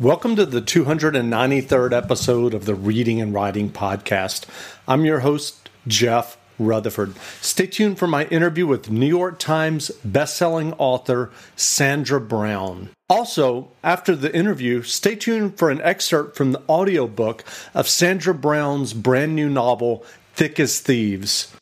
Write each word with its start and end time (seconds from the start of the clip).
Welcome 0.00 0.34
to 0.34 0.44
the 0.44 0.60
293rd 0.60 1.92
episode 1.92 2.52
of 2.52 2.64
the 2.64 2.74
Reading 2.74 3.20
and 3.20 3.32
Writing 3.32 3.70
Podcast. 3.70 4.44
I'm 4.88 5.04
your 5.04 5.20
host, 5.20 5.70
Jeff 5.86 6.36
Rutherford. 6.58 7.14
Stay 7.40 7.68
tuned 7.68 7.96
for 7.96 8.08
my 8.08 8.24
interview 8.24 8.66
with 8.66 8.90
New 8.90 9.06
York 9.06 9.38
Times 9.38 9.92
bestselling 10.04 10.74
author 10.78 11.30
Sandra 11.54 12.20
Brown. 12.20 12.90
Also, 13.08 13.68
after 13.84 14.16
the 14.16 14.34
interview, 14.34 14.82
stay 14.82 15.14
tuned 15.14 15.56
for 15.56 15.70
an 15.70 15.80
excerpt 15.82 16.36
from 16.36 16.50
the 16.50 16.62
audiobook 16.68 17.44
of 17.72 17.88
Sandra 17.88 18.34
Brown's 18.34 18.94
brand 18.94 19.36
new 19.36 19.48
novel, 19.48 20.04
Thick 20.32 20.58
as 20.58 20.80
Thieves. 20.80 21.54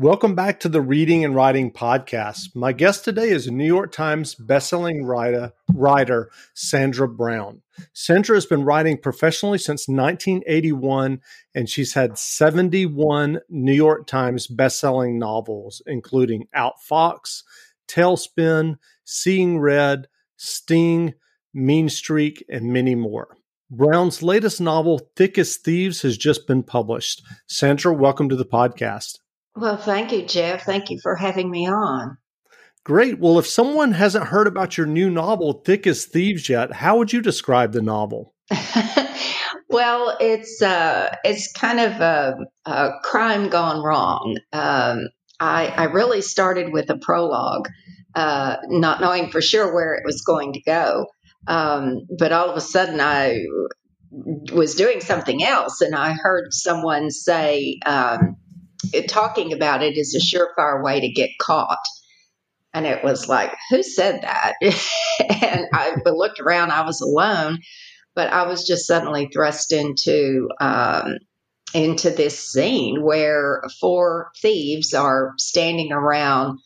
Welcome 0.00 0.34
back 0.34 0.58
to 0.60 0.68
the 0.68 0.80
Reading 0.80 1.24
and 1.24 1.36
Writing 1.36 1.70
Podcast. 1.70 2.56
My 2.56 2.72
guest 2.72 3.04
today 3.04 3.28
is 3.28 3.48
New 3.48 3.64
York 3.64 3.92
Times 3.92 4.34
bestselling 4.34 5.06
writer, 5.06 5.52
writer 5.72 6.32
Sandra 6.52 7.08
Brown. 7.08 7.62
Sandra 7.92 8.36
has 8.36 8.44
been 8.44 8.64
writing 8.64 8.98
professionally 8.98 9.56
since 9.56 9.86
1981, 9.86 11.20
and 11.54 11.68
she's 11.68 11.94
had 11.94 12.18
71 12.18 13.38
New 13.48 13.72
York 13.72 14.08
Times 14.08 14.48
bestselling 14.48 15.14
novels, 15.18 15.80
including 15.86 16.48
Outfox, 16.56 17.44
Tailspin, 17.86 18.78
Seeing 19.04 19.60
Red, 19.60 20.08
Sting, 20.36 21.14
Mean 21.54 21.88
Streak, 21.88 22.44
and 22.48 22.72
many 22.72 22.96
more. 22.96 23.36
Brown's 23.70 24.24
latest 24.24 24.60
novel, 24.60 25.08
Thick 25.14 25.38
as 25.38 25.56
Thieves, 25.56 26.02
has 26.02 26.18
just 26.18 26.48
been 26.48 26.64
published. 26.64 27.22
Sandra, 27.46 27.94
welcome 27.94 28.28
to 28.28 28.36
the 28.36 28.44
podcast. 28.44 29.18
Well, 29.56 29.76
thank 29.76 30.12
you, 30.12 30.22
Jeff. 30.22 30.64
Thank 30.64 30.90
you 30.90 30.98
for 31.02 31.14
having 31.14 31.50
me 31.50 31.68
on. 31.68 32.18
Great. 32.84 33.18
Well, 33.18 33.38
if 33.38 33.46
someone 33.46 33.92
hasn't 33.92 34.26
heard 34.26 34.46
about 34.46 34.76
your 34.76 34.86
new 34.86 35.08
novel, 35.08 35.62
Thick 35.64 35.86
as 35.86 36.04
Thieves, 36.04 36.48
yet, 36.48 36.72
how 36.72 36.98
would 36.98 37.12
you 37.12 37.22
describe 37.22 37.72
the 37.72 37.80
novel? 37.80 38.34
well, 39.70 40.16
it's 40.20 40.60
uh, 40.60 41.16
it's 41.24 41.50
kind 41.52 41.80
of 41.80 41.92
a, 42.00 42.36
a 42.66 42.90
crime 43.02 43.48
gone 43.48 43.82
wrong. 43.82 44.36
Um, 44.52 45.08
I, 45.40 45.68
I 45.68 45.84
really 45.84 46.20
started 46.20 46.72
with 46.72 46.90
a 46.90 46.98
prologue, 46.98 47.68
uh, 48.14 48.56
not 48.68 49.00
knowing 49.00 49.30
for 49.30 49.40
sure 49.40 49.72
where 49.72 49.94
it 49.94 50.02
was 50.04 50.20
going 50.20 50.52
to 50.52 50.62
go. 50.62 51.06
Um, 51.46 52.06
but 52.18 52.32
all 52.32 52.50
of 52.50 52.56
a 52.56 52.60
sudden, 52.60 53.00
I 53.00 53.44
was 54.10 54.74
doing 54.74 55.00
something 55.00 55.42
else, 55.42 55.80
and 55.80 55.94
I 55.94 56.12
heard 56.12 56.52
someone 56.52 57.10
say. 57.10 57.78
Um, 57.86 58.36
talking 59.08 59.52
about 59.52 59.82
it 59.82 59.96
is 59.96 60.14
a 60.14 60.18
surefire 60.18 60.82
way 60.82 61.00
to 61.00 61.12
get 61.12 61.30
caught. 61.40 61.78
And 62.72 62.86
it 62.86 63.04
was 63.04 63.28
like, 63.28 63.54
who 63.70 63.82
said 63.82 64.22
that? 64.22 64.54
and 64.62 65.66
I 65.72 65.96
looked 66.04 66.40
around, 66.40 66.72
I 66.72 66.84
was 66.84 67.00
alone, 67.00 67.60
but 68.14 68.32
I 68.32 68.46
was 68.46 68.66
just 68.66 68.86
suddenly 68.86 69.28
thrust 69.32 69.72
into 69.72 70.48
um, 70.60 71.18
into 71.72 72.10
this 72.10 72.38
scene 72.52 73.02
where 73.02 73.62
four 73.80 74.30
thieves 74.40 74.94
are 74.94 75.32
standing 75.38 75.92
around 75.92 76.60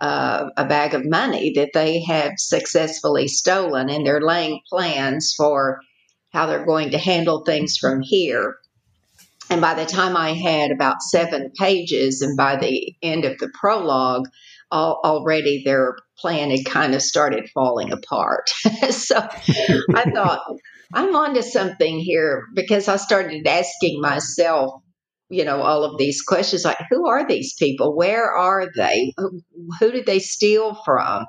uh, 0.00 0.50
a 0.56 0.64
bag 0.64 0.94
of 0.94 1.08
money 1.08 1.52
that 1.56 1.70
they 1.72 2.02
have 2.02 2.32
successfully 2.36 3.28
stolen, 3.28 3.90
and 3.90 4.06
they're 4.06 4.20
laying 4.20 4.60
plans 4.68 5.34
for 5.36 5.80
how 6.32 6.46
they're 6.46 6.66
going 6.66 6.90
to 6.90 6.98
handle 6.98 7.44
things 7.44 7.76
from 7.76 8.00
here. 8.02 8.56
And 9.50 9.60
by 9.60 9.74
the 9.74 9.86
time 9.86 10.16
I 10.16 10.32
had 10.32 10.70
about 10.70 11.02
seven 11.02 11.50
pages, 11.58 12.22
and 12.22 12.36
by 12.36 12.56
the 12.56 12.94
end 13.02 13.24
of 13.24 13.38
the 13.38 13.48
prologue, 13.48 14.26
all, 14.70 15.00
already 15.04 15.62
their 15.64 15.96
plan 16.18 16.50
had 16.50 16.64
kind 16.64 16.94
of 16.94 17.02
started 17.02 17.50
falling 17.52 17.92
apart. 17.92 18.48
so 18.90 19.16
I 19.94 20.10
thought, 20.10 20.40
I'm 20.92 21.14
onto 21.14 21.42
something 21.42 21.98
here 21.98 22.44
because 22.54 22.88
I 22.88 22.96
started 22.96 23.46
asking 23.46 24.00
myself, 24.00 24.80
you 25.28 25.44
know, 25.44 25.62
all 25.62 25.84
of 25.84 25.98
these 25.98 26.22
questions 26.22 26.64
like, 26.64 26.78
who 26.90 27.08
are 27.08 27.26
these 27.26 27.54
people? 27.54 27.96
Where 27.96 28.30
are 28.30 28.68
they? 28.76 29.12
Who 29.16 29.92
did 29.92 30.06
they 30.06 30.18
steal 30.18 30.78
from? 30.84 31.26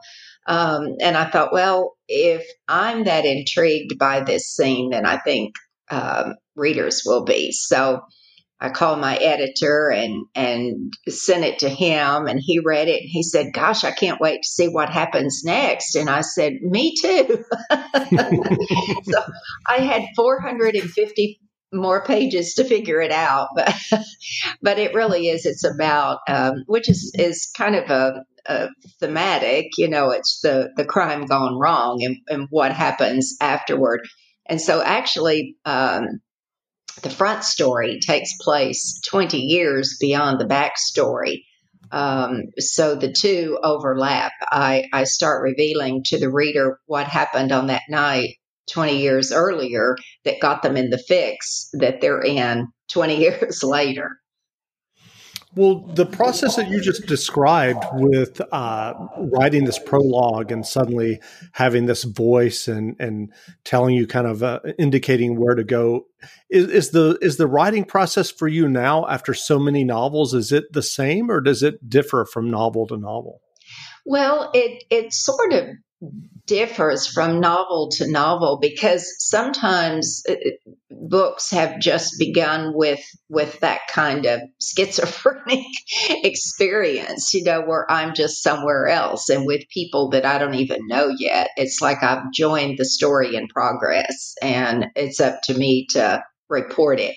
Um, 0.47 0.96
and 1.02 1.18
I 1.18 1.30
thought, 1.30 1.52
well, 1.52 1.96
if 2.08 2.46
I'm 2.68 3.06
that 3.06 3.26
intrigued 3.26 3.97
by 3.97 4.22
this 4.22 4.47
scene, 4.47 4.91
then 4.91 5.06
I 5.06 5.17
think 5.17 5.56
um, 5.90 6.35
readers 6.55 7.03
will 7.05 7.23
be. 7.23 7.52
So 7.52 8.02
I 8.59 8.70
called 8.70 8.99
my 8.99 9.17
editor 9.17 9.91
and 9.91 10.26
and 10.34 10.93
sent 11.09 11.43
it 11.43 11.59
to 11.59 11.70
him, 11.70 12.28
and 12.28 12.40
he 12.41 12.59
read 12.59 12.87
it. 12.87 13.02
and 13.02 13.09
He 13.09 13.22
said, 13.22 13.53
"Gosh, 13.53 13.84
I 13.84 13.91
can't 13.91 14.22
wait 14.22 14.43
to 14.43 14.47
see 14.47 14.67
what 14.67 14.90
happens 14.90 15.43
next." 15.43 15.96
And 15.96 16.09
I 16.09 16.22
said, 16.22 16.53
"Me 16.61 16.96
too." 16.99 17.43
so 19.03 19.22
I 19.67 19.79
had 19.79 20.05
450 20.16 21.40
more 21.73 22.03
pages 22.05 22.53
to 22.55 22.64
figure 22.64 23.02
it 23.02 23.11
out, 23.11 23.49
but 23.55 23.76
but 24.61 24.79
it 24.79 24.93
really 24.93 25.28
is. 25.28 25.46
It's 25.46 25.66
about 25.66 26.20
um, 26.28 26.64
which 26.67 26.90
is 26.90 27.14
is 27.16 27.52
kind 27.58 27.76
of 27.76 27.90
a, 27.90 28.23
a, 28.46 28.70
thematic. 28.99 29.78
You 29.78 29.90
know, 29.90 30.11
it's 30.11 30.40
the 30.41 30.72
the 30.78 30.85
crime 30.85 31.26
gone 31.26 31.59
wrong 31.59 32.02
and, 32.03 32.17
and 32.29 32.47
what 32.49 32.72
happens 32.72 33.35
afterward. 33.41 34.02
And 34.47 34.62
so, 34.62 34.82
actually, 34.82 35.58
um, 35.66 36.22
the 37.02 37.09
front 37.09 37.44
story 37.44 38.00
takes 38.00 38.38
place 38.42 39.02
20 39.08 39.38
years 39.38 39.97
beyond 40.00 40.40
the 40.40 40.46
backstory. 40.46 41.44
Um, 41.92 42.46
so 42.58 42.96
the 42.96 43.12
two 43.12 43.59
overlap. 43.62 44.32
I, 44.42 44.88
I 44.92 45.03
start 45.03 45.44
revealing 45.44 46.03
to 46.06 46.20
the 46.20 46.32
reader 46.32 46.80
what 46.86 47.08
happened 47.08 47.52
on 47.52 47.68
that 47.68 47.84
night 47.90 48.36
20 48.72 49.00
years 49.00 49.32
earlier 49.32 49.96
that 50.24 50.40
got 50.40 50.64
them 50.64 50.78
in 50.78 50.90
the 50.90 50.98
fix 50.98 51.70
that 51.74 52.02
they're 52.02 52.24
in 52.24 52.68
20 52.91 53.18
years 53.20 53.64
later. 53.64 54.20
Well, 55.55 55.79
the 55.96 56.05
process 56.05 56.57
that 56.57 56.69
you 56.69 56.81
just 56.81 57.05
described 57.05 57.85
with 57.93 58.41
uh, 58.52 58.93
writing 59.17 59.63
this 59.63 59.79
prologue 59.79 60.52
and 60.52 60.66
suddenly 60.66 61.22
having 61.53 61.85
this 61.85 62.03
voice 62.03 62.67
and 62.67 62.97
and 62.99 63.31
telling 63.63 63.96
you 63.96 64.05
kind 64.05 64.28
of 64.28 64.43
uh, 64.43 64.59
indicating 64.78 65.40
where 65.40 65.55
to 65.55 65.63
go 65.63 66.07
is, 66.49 66.67
is 66.67 66.90
the 66.90 67.17
is 67.22 67.37
the 67.37 67.47
writing 67.47 67.85
process 67.85 68.29
for 68.29 68.49
you 68.49 68.67
now 68.67 69.07
after 69.07 69.34
so 69.34 69.57
many 69.57 69.85
novels 69.85 70.34
is 70.34 70.52
it 70.52 70.66
the 70.73 70.84
same 70.84 71.31
or 71.31 71.40
does 71.40 71.63
it 71.63 71.90
differ 71.90 72.25
from 72.25 72.52
novel 72.52 72.85
to 72.87 72.97
novel? 72.97 73.41
Well, 74.05 74.52
it 74.53 74.84
it 74.90 75.13
sort 75.13 75.53
of 75.53 75.66
differs 76.46 77.07
from 77.07 77.40
novel 77.40 77.90
to 77.91 78.09
novel 78.11 78.59
because 78.61 79.16
sometimes 79.17 80.22
uh, 80.29 80.35
books 80.91 81.52
have 81.52 81.79
just 81.79 82.19
begun 82.19 82.72
with 82.75 83.02
with 83.29 83.59
that 83.61 83.81
kind 83.90 84.25
of 84.25 84.41
schizophrenic 84.61 85.66
experience 86.23 87.34
you 87.34 87.43
know 87.43 87.61
where 87.61 87.90
i'm 87.90 88.13
just 88.13 88.43
somewhere 88.43 88.87
else 88.87 89.29
and 89.29 89.46
with 89.46 89.61
people 89.69 90.09
that 90.11 90.25
i 90.25 90.37
don't 90.37 90.55
even 90.55 90.87
know 90.87 91.09
yet. 91.17 91.49
It's 91.57 91.81
like 91.81 92.03
i've 92.03 92.31
joined 92.31 92.78
the 92.78 92.85
story 92.85 93.35
in 93.35 93.47
progress 93.47 94.35
and 94.41 94.87
it's 94.96 95.19
up 95.19 95.41
to 95.43 95.53
me 95.53 95.87
to 95.91 96.23
report 96.49 96.99
it. 96.99 97.16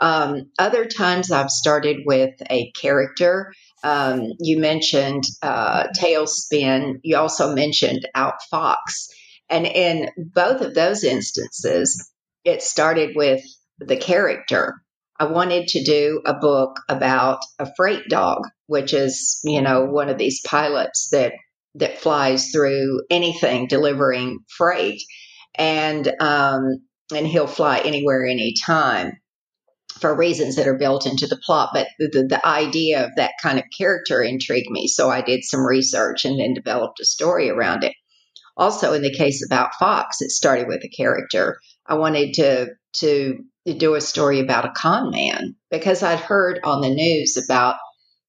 Um, 0.00 0.50
other 0.58 0.84
times 0.84 1.30
i've 1.30 1.50
started 1.50 1.98
with 2.04 2.34
a 2.50 2.70
character 2.72 3.52
um, 3.82 4.32
you 4.40 4.58
mentioned 4.58 5.24
uh, 5.42 5.88
Tailspin. 5.98 7.00
You 7.02 7.16
also 7.16 7.54
mentioned 7.54 8.08
Outfox. 8.16 9.08
And 9.48 9.66
in 9.66 10.10
both 10.16 10.60
of 10.60 10.74
those 10.74 11.04
instances, 11.04 12.10
it 12.44 12.62
started 12.62 13.16
with 13.16 13.42
the 13.78 13.96
character. 13.96 14.74
I 15.18 15.24
wanted 15.24 15.68
to 15.68 15.82
do 15.82 16.22
a 16.24 16.34
book 16.34 16.80
about 16.88 17.40
a 17.58 17.68
freight 17.76 18.08
dog, 18.08 18.42
which 18.66 18.92
is, 18.92 19.40
you 19.44 19.62
know, 19.62 19.84
one 19.86 20.08
of 20.08 20.18
these 20.18 20.40
pilots 20.46 21.08
that 21.12 21.32
that 21.74 21.98
flies 21.98 22.50
through 22.50 23.02
anything 23.10 23.68
delivering 23.68 24.40
freight, 24.48 25.00
and 25.54 26.06
um, 26.20 26.62
and 27.14 27.26
he'll 27.26 27.46
fly 27.46 27.78
anywhere, 27.78 28.24
anytime 28.24 29.18
for 30.00 30.14
reasons 30.14 30.56
that 30.56 30.66
are 30.66 30.78
built 30.78 31.06
into 31.06 31.26
the 31.26 31.40
plot. 31.44 31.70
But 31.72 31.88
the, 31.98 32.08
the, 32.12 32.26
the, 32.26 32.46
idea 32.46 33.04
of 33.04 33.10
that 33.16 33.32
kind 33.42 33.58
of 33.58 33.64
character 33.76 34.22
intrigued 34.22 34.70
me. 34.70 34.86
So 34.86 35.10
I 35.10 35.20
did 35.20 35.44
some 35.44 35.66
research 35.66 36.24
and 36.24 36.38
then 36.38 36.54
developed 36.54 37.00
a 37.00 37.04
story 37.04 37.50
around 37.50 37.84
it. 37.84 37.94
Also, 38.56 38.92
in 38.92 39.02
the 39.02 39.14
case 39.14 39.44
of 39.44 39.56
Outfox, 39.56 40.20
it 40.20 40.30
started 40.30 40.66
with 40.66 40.82
a 40.84 40.88
character. 40.88 41.58
I 41.86 41.94
wanted 41.94 42.34
to, 42.34 42.68
to 42.96 43.44
do 43.76 43.94
a 43.94 44.00
story 44.00 44.40
about 44.40 44.64
a 44.64 44.72
con 44.72 45.10
man 45.10 45.54
because 45.70 46.02
I'd 46.02 46.20
heard 46.20 46.60
on 46.64 46.80
the 46.80 46.90
news 46.90 47.36
about 47.36 47.76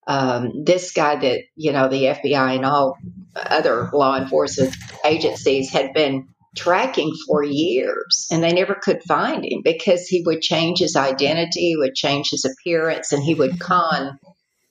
um, 0.08 0.64
this 0.66 0.92
guy 0.92 1.16
that, 1.16 1.42
you 1.56 1.72
know, 1.72 1.88
the 1.88 2.04
FBI 2.04 2.56
and 2.56 2.66
all 2.66 2.98
other 3.36 3.90
law 3.94 4.18
enforcement 4.18 4.76
agencies 5.06 5.72
had 5.72 5.94
been 5.94 6.28
tracking 6.56 7.14
for 7.28 7.44
years 7.44 8.28
and 8.32 8.44
they 8.44 8.52
never 8.52 8.76
could 8.76 9.04
find 9.08 9.46
him 9.46 9.62
because 9.64 10.08
he 10.08 10.24
would 10.26 10.42
change 10.42 10.80
his 10.80 10.96
identity, 10.96 11.76
would 11.78 11.96
change 11.96 12.30
his 12.32 12.46
appearance, 12.46 13.12
and 13.12 13.24
he 13.24 13.36
would 13.36 13.60
con 13.60 14.20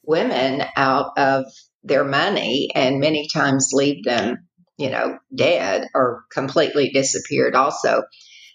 women 0.04 0.64
out 0.76 1.18
of 1.18 1.44
their 1.84 2.04
money 2.04 2.70
and 2.74 3.00
many 3.00 3.28
times 3.32 3.70
leave 3.72 4.04
them, 4.04 4.48
you 4.76 4.90
know, 4.90 5.18
dead 5.34 5.86
or 5.94 6.24
completely 6.32 6.90
disappeared 6.90 7.54
also. 7.54 8.02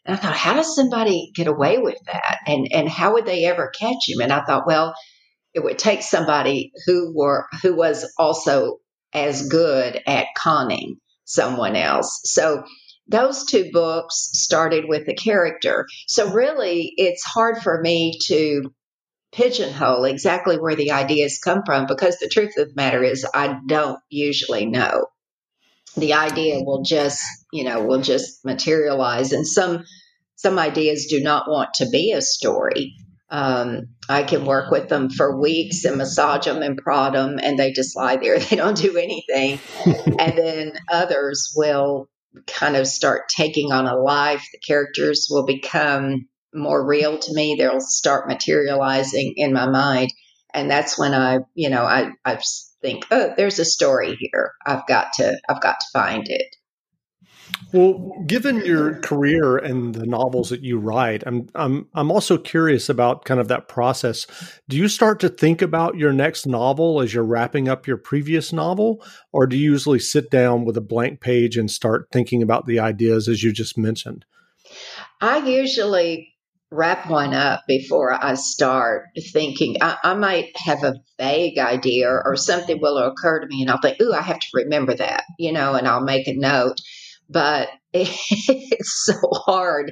And 0.05 0.15
I 0.15 0.19
thought, 0.19 0.35
how 0.35 0.55
does 0.55 0.75
somebody 0.75 1.31
get 1.33 1.47
away 1.47 1.77
with 1.77 1.97
that? 2.07 2.39
And 2.45 2.67
and 2.73 2.89
how 2.89 3.13
would 3.13 3.25
they 3.25 3.45
ever 3.45 3.71
catch 3.79 4.09
him? 4.09 4.19
And 4.19 4.33
I 4.33 4.43
thought, 4.43 4.67
well, 4.67 4.93
it 5.53 5.63
would 5.63 5.79
take 5.79 6.01
somebody 6.01 6.71
who 6.85 7.13
were 7.15 7.47
who 7.61 7.75
was 7.75 8.11
also 8.17 8.79
as 9.13 9.47
good 9.47 10.01
at 10.05 10.27
conning 10.35 10.97
someone 11.23 11.75
else. 11.75 12.21
So 12.25 12.63
those 13.07 13.45
two 13.45 13.69
books 13.71 14.29
started 14.33 14.85
with 14.88 15.05
the 15.05 15.15
character. 15.15 15.88
So 16.07 16.31
really, 16.31 16.94
it's 16.97 17.23
hard 17.23 17.57
for 17.57 17.81
me 17.81 18.17
to 18.27 18.73
pigeonhole 19.33 20.05
exactly 20.05 20.57
where 20.57 20.75
the 20.75 20.91
ideas 20.91 21.39
come 21.44 21.63
from 21.65 21.88
because 21.88 22.17
the 22.19 22.29
truth 22.29 22.53
of 22.57 22.69
the 22.69 22.75
matter 22.75 23.03
is 23.03 23.25
I 23.33 23.59
don't 23.67 24.00
usually 24.09 24.65
know. 24.65 25.07
The 25.97 26.13
idea 26.13 26.63
will 26.63 26.83
just, 26.83 27.21
you 27.51 27.63
know, 27.63 27.83
will 27.83 28.01
just 28.01 28.45
materialize 28.45 29.31
and 29.31 29.45
some 29.45 29.83
some 30.35 30.59
ideas 30.59 31.07
do 31.09 31.21
not 31.21 31.49
want 31.49 31.75
to 31.75 31.89
be 31.89 32.11
a 32.11 32.21
story. 32.21 32.95
Um, 33.29 33.88
I 34.09 34.23
can 34.23 34.45
work 34.45 34.71
with 34.71 34.89
them 34.89 35.09
for 35.09 35.39
weeks 35.39 35.85
and 35.85 35.97
massage 35.97 36.45
them 36.45 36.61
and 36.61 36.77
prod 36.77 37.13
them, 37.13 37.39
and 37.41 37.57
they 37.57 37.71
just 37.71 37.95
lie 37.95 38.17
there. 38.17 38.39
They 38.49 38.56
don't 38.56 38.77
do 38.77 38.97
anything. 38.97 39.59
and 39.85 40.38
then 40.38 40.73
others 40.91 41.53
will 41.56 42.09
kind 42.47 42.75
of 42.75 42.88
start 42.88 43.30
taking 43.30 43.71
on 43.71 43.88
a 43.88 43.95
life. 43.95 44.45
The 44.51 44.59
characters 44.59 45.27
will 45.30 45.45
become 45.45 46.27
more 46.53 46.85
real 46.85 47.18
to 47.18 47.33
me. 47.33 47.56
They'll 47.57 47.80
start 47.80 48.27
materializing 48.27 49.33
in 49.38 49.53
my 49.53 49.68
mind. 49.68 50.12
And 50.53 50.69
that's 50.69 50.97
when 51.00 51.13
I, 51.13 51.39
you 51.56 51.69
know, 51.69 51.83
I, 51.83 52.12
I 52.24 52.39
think, 52.81 53.06
oh, 53.12 53.33
there's 53.35 53.59
a 53.59 53.65
story 53.65 54.15
here. 54.19 54.51
I've 54.65 54.85
got 54.88 55.13
to, 55.13 55.39
I've 55.50 55.62
got 55.62 55.80
to 55.80 55.88
find 55.91 56.27
it. 56.27 56.56
Well, 57.73 58.13
given 58.27 58.63
your 58.63 59.00
career 59.00 59.57
and 59.57 59.95
the 59.95 60.05
novels 60.05 60.50
that 60.50 60.61
you 60.61 60.77
write, 60.77 61.23
I'm 61.25 61.50
I'm 61.55 61.88
I'm 61.95 62.11
also 62.11 62.38
curious 62.38 62.88
about 62.88 63.25
kind 63.25 63.39
of 63.39 63.47
that 63.47 63.67
process. 63.67 64.27
Do 64.69 64.77
you 64.77 64.88
start 64.88 65.19
to 65.21 65.29
think 65.29 65.61
about 65.61 65.97
your 65.97 66.13
next 66.13 66.45
novel 66.45 67.01
as 67.01 67.13
you're 67.13 67.23
wrapping 67.23 67.67
up 67.67 67.88
your 67.88 67.97
previous 67.97 68.53
novel, 68.53 69.03
or 69.31 69.47
do 69.47 69.57
you 69.57 69.71
usually 69.71 69.97
sit 69.97 70.29
down 70.29 70.65
with 70.65 70.77
a 70.77 70.81
blank 70.81 71.19
page 71.19 71.57
and 71.57 71.69
start 71.69 72.09
thinking 72.11 72.44
about 72.44 72.67
the 72.67 72.79
ideas 72.79 73.27
as 73.27 73.41
you 73.41 73.51
just 73.51 73.75
mentioned? 73.75 74.23
I 75.19 75.38
usually 75.38 76.29
wrap 76.69 77.09
one 77.09 77.33
up 77.33 77.61
before 77.67 78.13
I 78.13 78.35
start 78.35 79.06
thinking. 79.31 79.77
I, 79.81 79.97
I, 80.03 80.13
might 80.15 80.49
have 80.57 80.83
a 80.83 80.95
vague 81.19 81.57
idea 81.59 82.09
or 82.09 82.35
something 82.35 82.79
will 82.81 82.97
occur 82.97 83.39
to 83.39 83.47
me, 83.47 83.61
and 83.61 83.71
I'll 83.71 83.81
think, 83.81 84.01
"Ooh, 84.01 84.13
I 84.13 84.21
have 84.21 84.39
to 84.39 84.47
remember 84.53 84.94
that," 84.95 85.23
you 85.39 85.51
know, 85.51 85.73
and 85.73 85.88
I'll 85.88 86.03
make 86.03 86.27
a 86.27 86.35
note 86.35 86.79
but 87.29 87.69
it's 87.93 89.05
so 89.05 89.13
hard 89.31 89.91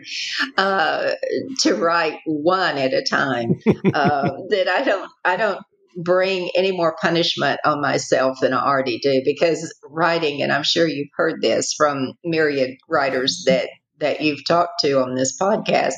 uh, 0.58 1.12
to 1.60 1.76
write 1.76 2.20
one 2.26 2.78
at 2.78 2.94
a 2.94 3.04
time 3.04 3.60
uh, 3.94 4.32
that 4.50 4.68
I 4.68 4.84
don't 4.84 5.12
I 5.24 5.38
don't 5.38 5.62
bring 5.98 6.50
any 6.56 6.72
more 6.72 6.96
punishment 7.02 7.60
on 7.66 7.82
myself 7.82 8.40
than 8.40 8.54
I 8.54 8.64
already 8.64 9.00
do 9.00 9.22
because 9.26 9.74
writing 9.84 10.42
and 10.42 10.52
I'm 10.52 10.64
sure 10.64 10.88
you've 10.88 11.10
heard 11.16 11.42
this 11.42 11.74
from 11.74 12.14
myriad 12.24 12.78
writers 12.90 13.44
that 13.46 13.70
that 14.02 14.22
you've 14.22 14.46
talked 14.46 14.82
to 14.82 15.02
on 15.02 15.16
this 15.16 15.38
podcast 15.38 15.94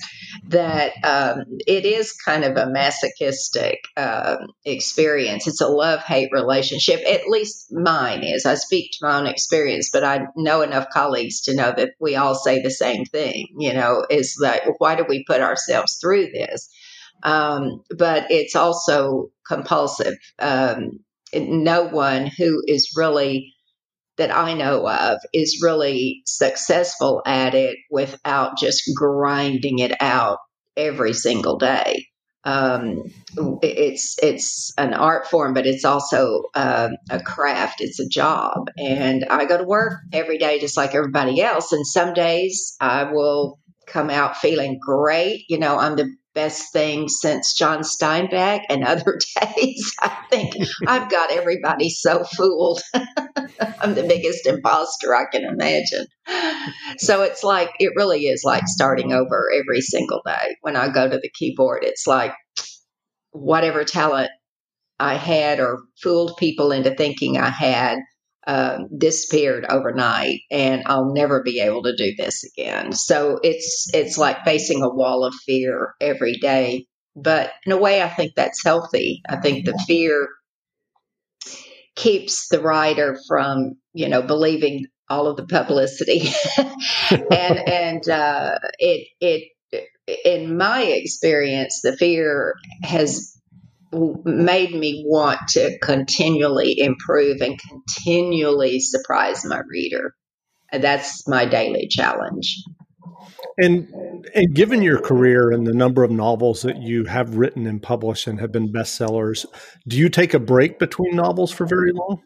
that 0.47 0.93
um, 1.03 1.45
it 1.67 1.85
is 1.85 2.13
kind 2.13 2.43
of 2.43 2.55
a 2.57 2.69
masochistic 2.69 3.79
uh, 3.97 4.37
experience. 4.65 5.47
It's 5.47 5.61
a 5.61 5.67
love 5.67 6.01
hate 6.01 6.29
relationship. 6.31 7.01
At 7.07 7.27
least 7.27 7.73
mine 7.73 8.23
is. 8.23 8.45
I 8.45 8.55
speak 8.55 8.91
to 8.91 9.05
my 9.05 9.19
own 9.19 9.27
experience, 9.27 9.89
but 9.91 10.03
I 10.03 10.27
know 10.35 10.61
enough 10.61 10.87
colleagues 10.93 11.41
to 11.41 11.55
know 11.55 11.73
that 11.75 11.91
we 11.99 12.15
all 12.15 12.35
say 12.35 12.61
the 12.61 12.71
same 12.71 13.05
thing. 13.05 13.47
You 13.57 13.73
know, 13.73 14.05
is 14.09 14.37
that 14.41 14.63
why 14.77 14.95
do 14.95 15.05
we 15.07 15.25
put 15.25 15.41
ourselves 15.41 15.97
through 15.99 16.31
this? 16.31 16.69
Um, 17.23 17.83
but 17.97 18.31
it's 18.31 18.55
also 18.55 19.31
compulsive. 19.47 20.15
Um, 20.39 20.99
no 21.33 21.85
one 21.85 22.27
who 22.27 22.61
is 22.67 22.93
really 22.95 23.52
that 24.17 24.35
I 24.35 24.53
know 24.53 24.87
of 24.87 25.19
is 25.33 25.61
really 25.63 26.21
successful 26.25 27.21
at 27.25 27.55
it 27.55 27.77
without 27.89 28.57
just 28.57 28.83
grinding 28.95 29.79
it 29.79 29.93
out 30.01 30.39
every 30.77 31.13
single 31.13 31.57
day. 31.57 32.07
Um, 32.45 33.03
it's 33.61 34.17
it's 34.21 34.73
an 34.77 34.93
art 34.93 35.27
form, 35.27 35.53
but 35.53 35.65
it's 35.65 35.85
also 35.85 36.43
uh, 36.53 36.89
a 37.09 37.21
craft. 37.21 37.79
It's 37.79 38.01
a 38.01 38.07
job, 38.07 38.69
and 38.77 39.25
I 39.29 39.45
go 39.45 39.57
to 39.57 39.63
work 39.63 39.93
every 40.11 40.37
day 40.37 40.59
just 40.59 40.75
like 40.75 40.93
everybody 40.93 41.41
else. 41.41 41.71
And 41.71 41.87
some 41.87 42.13
days 42.13 42.75
I 42.81 43.05
will 43.05 43.59
come 43.87 44.09
out 44.09 44.35
feeling 44.37 44.77
great. 44.81 45.45
You 45.47 45.57
know, 45.57 45.77
I'm 45.77 45.95
the 45.95 46.13
best 46.33 46.73
thing 46.73 47.07
since 47.07 47.53
John 47.53 47.79
Steinbeck, 47.79 48.63
and 48.69 48.83
other 48.83 49.19
days 49.55 49.93
I 50.01 50.17
think 50.29 50.53
I've 50.85 51.09
got 51.09 51.31
everybody 51.31 51.89
so 51.89 52.25
fooled. 52.25 52.81
I'm 53.81 53.95
the 53.95 54.03
biggest 54.03 54.45
imposter 54.47 55.15
I 55.15 55.25
can 55.31 55.43
imagine. 55.43 56.07
So 56.97 57.23
it's 57.23 57.43
like, 57.43 57.71
it 57.79 57.93
really 57.95 58.25
is 58.25 58.43
like 58.43 58.67
starting 58.67 59.13
over 59.13 59.49
every 59.53 59.81
single 59.81 60.21
day. 60.25 60.55
When 60.61 60.75
I 60.75 60.89
go 60.89 61.09
to 61.09 61.17
the 61.17 61.31
keyboard, 61.33 61.83
it's 61.83 62.07
like 62.07 62.33
whatever 63.31 63.83
talent 63.83 64.29
I 64.99 65.15
had 65.15 65.59
or 65.59 65.83
fooled 66.01 66.37
people 66.37 66.71
into 66.71 66.95
thinking 66.95 67.37
I 67.37 67.49
had, 67.49 67.99
uh, 68.45 68.79
disappeared 68.97 69.65
overnight, 69.69 70.41
and 70.51 70.83
I'll 70.85 71.13
never 71.13 71.43
be 71.43 71.61
able 71.61 71.83
to 71.83 71.95
do 71.95 72.13
this 72.17 72.43
again. 72.43 72.91
So 72.91 73.39
it's 73.41 73.89
it's 73.93 74.17
like 74.17 74.43
facing 74.43 74.83
a 74.83 74.89
wall 74.89 75.23
of 75.23 75.33
fear 75.45 75.93
every 76.01 76.33
day. 76.37 76.87
But 77.15 77.51
in 77.65 77.71
a 77.71 77.77
way, 77.77 78.01
I 78.01 78.09
think 78.09 78.33
that's 78.35 78.63
healthy. 78.63 79.21
I 79.29 79.37
think 79.37 79.65
the 79.65 79.81
fear 79.87 80.27
keeps 81.95 82.47
the 82.49 82.61
writer 82.61 83.17
from 83.27 83.73
you 83.93 84.09
know 84.09 84.21
believing 84.21 84.85
all 85.09 85.27
of 85.27 85.37
the 85.37 85.45
publicity. 85.45 86.29
And 87.11 87.59
and 87.69 88.09
uh, 88.09 88.59
it 88.79 89.07
it 89.19 89.43
in 90.25 90.57
my 90.57 90.83
experience 90.83 91.81
the 91.83 91.95
fear 91.95 92.55
has 92.83 93.37
made 93.93 94.73
me 94.73 95.03
want 95.05 95.39
to 95.49 95.77
continually 95.79 96.79
improve 96.79 97.41
and 97.41 97.59
continually 97.59 98.79
surprise 98.79 99.45
my 99.45 99.61
reader. 99.69 100.13
That's 100.71 101.27
my 101.27 101.45
daily 101.45 101.87
challenge 101.89 102.63
and 103.57 103.87
and 104.33 104.53
given 104.53 104.81
your 104.81 104.99
career 104.99 105.51
and 105.51 105.67
the 105.67 105.73
number 105.73 106.03
of 106.03 106.11
novels 106.11 106.61
that 106.63 106.81
you 106.81 107.05
have 107.05 107.35
written 107.35 107.67
and 107.67 107.81
published 107.81 108.27
and 108.27 108.39
have 108.39 108.51
been 108.51 108.71
bestsellers, 108.71 109.45
do 109.87 109.97
you 109.97 110.09
take 110.09 110.33
a 110.33 110.39
break 110.39 110.79
between 110.79 111.15
novels 111.15 111.51
for 111.51 111.65
very 111.65 111.91
long? 111.91 112.21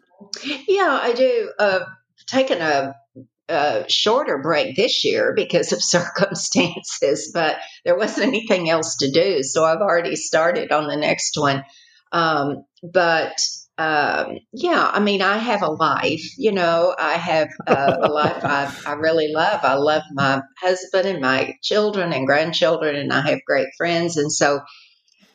Yeah, 0.67 0.99
I 1.01 1.13
do. 1.13 1.51
Uh, 1.59 1.79
taken 2.27 2.61
a, 2.61 2.95
a 3.49 3.85
shorter 3.87 4.39
break 4.39 4.75
this 4.75 5.03
year 5.05 5.33
because 5.35 5.71
of 5.71 5.81
circumstances, 5.83 7.31
but 7.33 7.57
there 7.85 7.97
wasn't 7.97 8.27
anything 8.27 8.69
else 8.69 8.97
to 8.97 9.11
do, 9.11 9.43
so 9.43 9.63
I've 9.63 9.81
already 9.81 10.15
started 10.15 10.71
on 10.71 10.87
the 10.87 10.97
next 10.97 11.37
one. 11.37 11.63
Um, 12.11 12.65
but 12.83 13.37
um, 13.77 14.39
yeah, 14.53 14.89
I 14.91 14.99
mean, 14.99 15.21
I 15.21 15.37
have 15.37 15.61
a 15.61 15.69
life, 15.69 16.23
you 16.37 16.51
know, 16.51 16.95
I 16.97 17.13
have 17.13 17.49
uh, 17.67 17.97
a 18.01 18.07
life 18.09 18.43
I, 18.43 18.73
I 18.87 18.93
really 18.93 19.31
love. 19.31 19.59
I 19.63 19.75
love 19.75 20.01
my 20.13 20.41
husband 20.59 21.07
and 21.07 21.21
my 21.21 21.53
children 21.61 22.11
and 22.11 22.25
grandchildren, 22.25 22.95
and 22.95 23.13
I 23.13 23.21
have 23.29 23.39
great 23.45 23.67
friends. 23.77 24.17
And 24.17 24.31
so, 24.31 24.61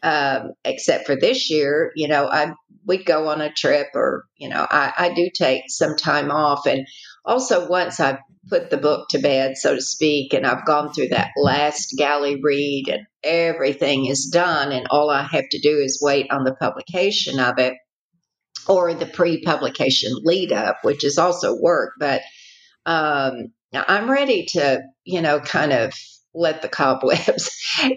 um, 0.02 0.52
except 0.64 1.06
for 1.06 1.14
this 1.14 1.50
year, 1.50 1.92
you 1.94 2.08
know, 2.08 2.26
I 2.26 2.54
we 2.84 3.04
go 3.04 3.28
on 3.28 3.40
a 3.40 3.52
trip 3.52 3.86
or, 3.94 4.24
you 4.36 4.48
know, 4.48 4.66
I, 4.68 4.92
I 4.98 5.14
do 5.14 5.30
take 5.32 5.62
some 5.68 5.96
time 5.96 6.32
off. 6.32 6.66
And 6.66 6.84
also, 7.24 7.68
once 7.68 8.00
I 8.00 8.18
put 8.48 8.70
the 8.70 8.76
book 8.76 9.08
to 9.10 9.20
bed, 9.20 9.56
so 9.56 9.76
to 9.76 9.80
speak, 9.80 10.34
and 10.34 10.44
I've 10.44 10.66
gone 10.66 10.92
through 10.92 11.10
that 11.10 11.30
last 11.36 11.94
galley 11.96 12.40
read 12.42 12.88
and 12.88 13.06
everything 13.22 14.06
is 14.06 14.30
done, 14.32 14.72
and 14.72 14.88
all 14.90 15.10
I 15.10 15.22
have 15.22 15.48
to 15.48 15.60
do 15.60 15.78
is 15.78 16.00
wait 16.02 16.26
on 16.32 16.42
the 16.42 16.56
publication 16.56 17.38
of 17.38 17.60
it 17.60 17.74
or 18.68 18.94
the 18.94 19.06
pre-publication 19.06 20.12
lead 20.22 20.52
up, 20.52 20.78
which 20.82 21.04
is 21.04 21.18
also 21.18 21.54
work. 21.54 21.94
But 21.98 22.22
um, 22.86 23.52
I'm 23.72 24.10
ready 24.10 24.46
to, 24.50 24.82
you 25.04 25.22
know, 25.22 25.40
kind 25.40 25.72
of 25.72 25.92
let 26.34 26.62
the 26.62 26.68
cobwebs 26.68 27.50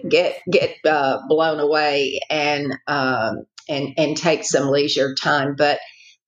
get 0.08 0.40
get 0.50 0.76
uh, 0.84 1.18
blown 1.28 1.60
away 1.60 2.20
and 2.30 2.74
um, 2.86 3.46
and 3.68 3.94
and 3.96 4.16
take 4.16 4.44
some 4.44 4.68
leisure 4.68 5.14
time. 5.14 5.54
But 5.56 5.78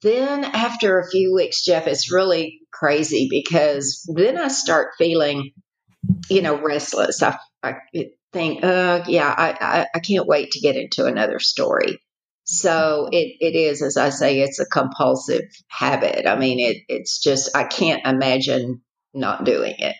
then 0.03 0.45
after 0.45 0.99
a 0.99 1.09
few 1.09 1.35
weeks, 1.35 1.65
Jeff, 1.65 1.87
it's 1.87 2.13
really 2.13 2.61
crazy 2.73 3.27
because 3.31 4.09
then 4.15 4.39
I 4.39 4.49
start 4.49 4.93
feeling, 4.97 5.51
you 6.31 6.43
know, 6.43 6.61
restless. 6.61 7.23
I, 7.23 7.37
I 7.63 7.77
think, 8.33 8.63
uh, 8.63 9.05
yeah, 9.09 9.35
I, 9.37 9.57
I, 9.61 9.87
I 9.95 9.99
can't 9.99 10.27
wait 10.27 10.53
to 10.53 10.61
get 10.61 10.77
into 10.77 11.07
another 11.07 11.41
story. 11.41 12.01
So 12.51 13.11
it, 13.13 13.37
it 13.41 13.55
is, 13.55 13.83
as 13.83 13.99
I 13.99 14.09
say, 14.09 14.41
it's 14.41 14.59
a 14.59 14.65
compulsive 14.65 15.43
habit. 15.69 16.27
I 16.27 16.39
mean, 16.39 16.59
it, 16.59 16.79
it's 16.89 17.23
just, 17.23 17.55
I 17.55 17.65
can't 17.65 18.07
imagine 18.07 18.81
not 19.13 19.45
doing 19.45 19.75
it. 19.79 19.95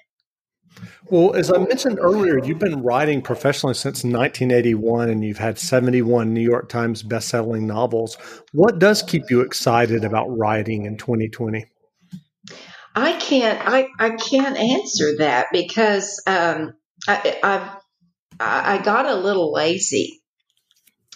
Well, 1.11 1.35
as 1.35 1.53
I 1.53 1.59
mentioned 1.59 1.99
earlier, 2.01 2.43
you've 2.43 2.59
been 2.59 2.83
writing 2.83 3.21
professionally 3.21 3.75
since 3.75 4.03
1981 4.03 5.11
and 5.11 5.23
you've 5.23 5.37
had 5.37 5.59
71 5.59 6.33
New 6.33 6.41
York 6.41 6.71
Times 6.71 7.03
bestselling 7.03 7.63
novels. 7.63 8.17
What 8.53 8.79
does 8.79 9.03
keep 9.03 9.25
you 9.29 9.43
excited 9.43 10.03
about 10.03 10.27
writing 10.29 10.87
in 10.87 10.97
2020? 10.97 11.67
I 12.95 13.13
can't 13.13 13.61
I, 13.63 13.89
I 13.99 14.11
can't 14.17 14.57
answer 14.57 15.19
that 15.19 15.49
because 15.53 16.23
um, 16.27 16.73
I, 17.07 17.39
I've 17.43 17.71
I 18.41 18.79
got 18.79 19.07
a 19.07 19.15
little 19.15 19.53
lazy 19.53 20.23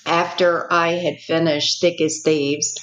after 0.06 0.72
I 0.72 0.92
had 0.92 1.18
finished 1.18 1.80
Thick 1.80 2.00
as 2.00 2.22
Thieves, 2.24 2.78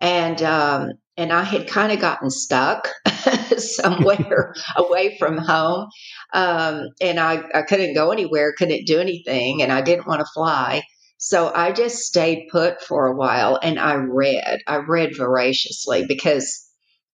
and 0.00 0.40
um, 0.42 0.90
and 1.16 1.32
I 1.32 1.42
had 1.44 1.68
kind 1.68 1.92
of 1.92 2.00
gotten 2.00 2.30
stuck 2.30 2.88
somewhere 3.56 4.54
away 4.76 5.16
from 5.18 5.38
home, 5.38 5.88
um, 6.32 6.88
and 7.00 7.20
I, 7.20 7.42
I 7.54 7.62
couldn't 7.62 7.94
go 7.94 8.10
anywhere, 8.10 8.54
couldn't 8.56 8.86
do 8.86 8.98
anything, 8.98 9.62
and 9.62 9.72
I 9.72 9.80
didn't 9.80 10.06
want 10.06 10.20
to 10.20 10.32
fly. 10.34 10.82
So 11.18 11.50
I 11.54 11.72
just 11.72 12.00
stayed 12.00 12.48
put 12.50 12.82
for 12.82 13.06
a 13.06 13.16
while, 13.16 13.58
and 13.62 13.78
I 13.78 13.94
read. 13.94 14.58
I 14.66 14.76
read 14.76 15.16
voraciously 15.16 16.04
because 16.06 16.68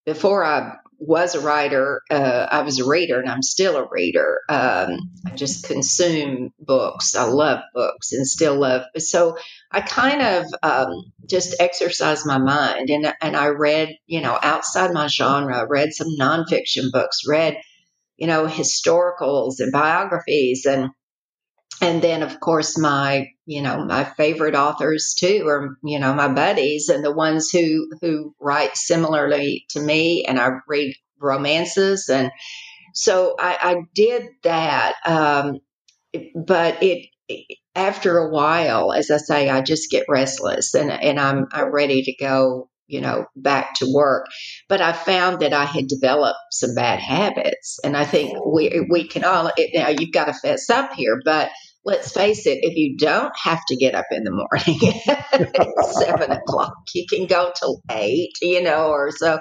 before 0.04 0.44
I 0.44 0.72
was 1.00 1.34
a 1.34 1.40
writer. 1.40 2.02
Uh, 2.10 2.46
I 2.50 2.60
was 2.60 2.78
a 2.78 2.86
reader, 2.86 3.18
and 3.18 3.28
I'm 3.28 3.42
still 3.42 3.76
a 3.76 3.88
reader. 3.90 4.40
Um, 4.50 5.10
I 5.26 5.30
just 5.34 5.64
consume 5.64 6.52
books. 6.60 7.14
I 7.14 7.24
love 7.24 7.60
books, 7.74 8.12
and 8.12 8.26
still 8.26 8.60
love. 8.60 8.82
So 8.98 9.38
I 9.70 9.80
kind 9.80 10.20
of 10.20 10.44
um, 10.62 11.12
just 11.26 11.56
exercise 11.58 12.26
my 12.26 12.38
mind, 12.38 12.90
and 12.90 13.12
and 13.22 13.34
I 13.34 13.46
read, 13.46 13.96
you 14.06 14.20
know, 14.20 14.38
outside 14.40 14.92
my 14.92 15.06
genre. 15.06 15.58
I 15.58 15.64
read 15.64 15.94
some 15.94 16.08
nonfiction 16.20 16.92
books. 16.92 17.22
Read, 17.26 17.56
you 18.18 18.26
know, 18.26 18.46
historicals 18.46 19.54
and 19.60 19.72
biographies, 19.72 20.66
and 20.66 20.90
and 21.80 22.02
then 22.02 22.22
of 22.22 22.40
course 22.40 22.78
my 22.78 23.28
you 23.46 23.62
know 23.62 23.84
my 23.84 24.04
favorite 24.04 24.54
authors 24.54 25.14
too 25.18 25.44
are 25.48 25.76
you 25.82 25.98
know 25.98 26.14
my 26.14 26.28
buddies 26.28 26.88
and 26.88 27.04
the 27.04 27.12
ones 27.12 27.50
who 27.50 27.88
who 28.00 28.34
write 28.40 28.76
similarly 28.76 29.64
to 29.70 29.80
me 29.80 30.24
and 30.26 30.38
i 30.38 30.50
read 30.68 30.94
romances. 31.18 32.08
And 32.08 32.30
so 32.94 33.36
i, 33.38 33.58
I 33.60 33.82
did 33.94 34.28
that 34.42 34.94
um, 35.06 35.58
but 36.34 36.82
it 36.82 37.06
after 37.74 38.18
a 38.18 38.30
while 38.30 38.92
as 38.92 39.10
i 39.10 39.16
say 39.16 39.48
i 39.48 39.60
just 39.60 39.90
get 39.90 40.06
restless 40.08 40.74
and 40.74 40.90
and 40.90 41.20
i'm 41.20 41.46
i'm 41.52 41.70
ready 41.70 42.02
to 42.02 42.16
go 42.16 42.68
you 42.90 43.00
know 43.00 43.24
back 43.36 43.74
to 43.74 43.92
work. 43.92 44.26
But 44.68 44.80
i 44.80 44.92
found 44.92 45.40
that 45.40 45.52
i 45.52 45.64
had 45.64 45.86
developed 45.86 46.38
some 46.50 46.74
bad 46.74 46.98
habits. 46.98 47.78
And 47.84 47.96
i 47.96 48.04
think 48.04 48.36
we 48.44 48.86
we 48.90 49.06
can 49.06 49.24
all 49.24 49.50
it, 49.56 49.70
now 49.72 49.88
you've 49.88 50.12
got 50.12 50.26
to 50.26 50.34
fess 50.34 50.68
up 50.68 50.92
here 50.94 51.20
but 51.24 51.50
let's 51.84 52.12
face 52.12 52.46
it, 52.46 52.58
if 52.62 52.76
you 52.76 52.96
don't 52.96 53.32
have 53.42 53.60
to 53.68 53.76
get 53.76 53.94
up 53.94 54.06
in 54.10 54.24
the 54.24 54.30
morning 54.30 54.80
at 55.08 55.84
seven 55.92 56.30
o'clock, 56.30 56.74
you 56.94 57.06
can 57.08 57.26
go 57.26 57.52
till 57.58 57.80
eight, 57.90 58.32
you 58.42 58.62
know, 58.62 58.88
or 58.88 59.10
so. 59.10 59.40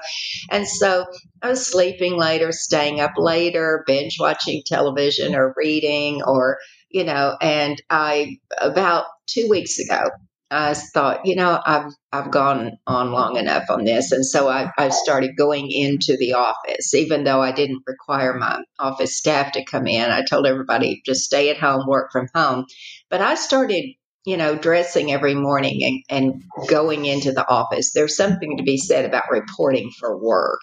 And 0.50 0.68
so 0.68 1.06
I 1.42 1.50
was 1.50 1.66
sleeping 1.66 2.18
later, 2.18 2.52
staying 2.52 3.00
up 3.00 3.14
later, 3.18 3.84
binge 3.86 4.18
watching 4.20 4.64
television 4.66 5.36
or 5.36 5.54
reading 5.58 6.22
or, 6.24 6.58
you 6.90 7.04
know, 7.04 7.36
and 7.42 7.82
I, 7.90 8.38
about 8.60 9.06
two 9.28 9.48
weeks 9.50 9.80
ago, 9.80 10.10
I 10.52 10.74
thought, 10.74 11.26
you 11.26 11.36
know, 11.36 11.60
I've 11.64 11.92
I've 12.12 12.32
gone 12.32 12.72
on 12.88 13.12
long 13.12 13.38
enough 13.38 13.70
on 13.70 13.84
this, 13.84 14.12
and 14.12 14.26
so 14.26 14.50
I, 14.50 14.72
I 14.78 14.90
started 14.90 15.38
going 15.38 15.70
into 15.72 16.18
the 16.18 16.34
office, 16.34 16.94
even 16.96 17.24
though 17.24 17.42
I 17.42 17.52
didn't 17.52 17.84
require 17.86 18.34
my 18.34 18.62
office 18.80 19.16
staff 19.16 19.52
to 19.54 19.66
come 19.66 19.86
in. 19.86 20.10
I 20.10 20.24
told 20.24 20.48
everybody 20.48 21.02
just 21.06 21.26
stay 21.26 21.52
at 21.52 21.58
home, 21.58 21.86
work 21.88 22.12
from 22.12 22.30
home. 22.34 22.66
But 23.12 23.22
I 23.22 23.36
started, 23.36 23.94
you 24.26 24.38
know, 24.38 24.56
dressing 24.56 25.12
every 25.12 25.36
morning 25.36 26.04
and, 26.10 26.34
and 26.34 26.44
going 26.68 27.06
into 27.06 27.32
the 27.32 27.48
office. 27.48 27.94
There's 27.94 28.18
something 28.18 28.58
to 28.58 28.64
be 28.64 28.78
said 28.78 29.06
about 29.06 29.30
reporting 29.30 29.92
for 30.00 30.18
work, 30.18 30.62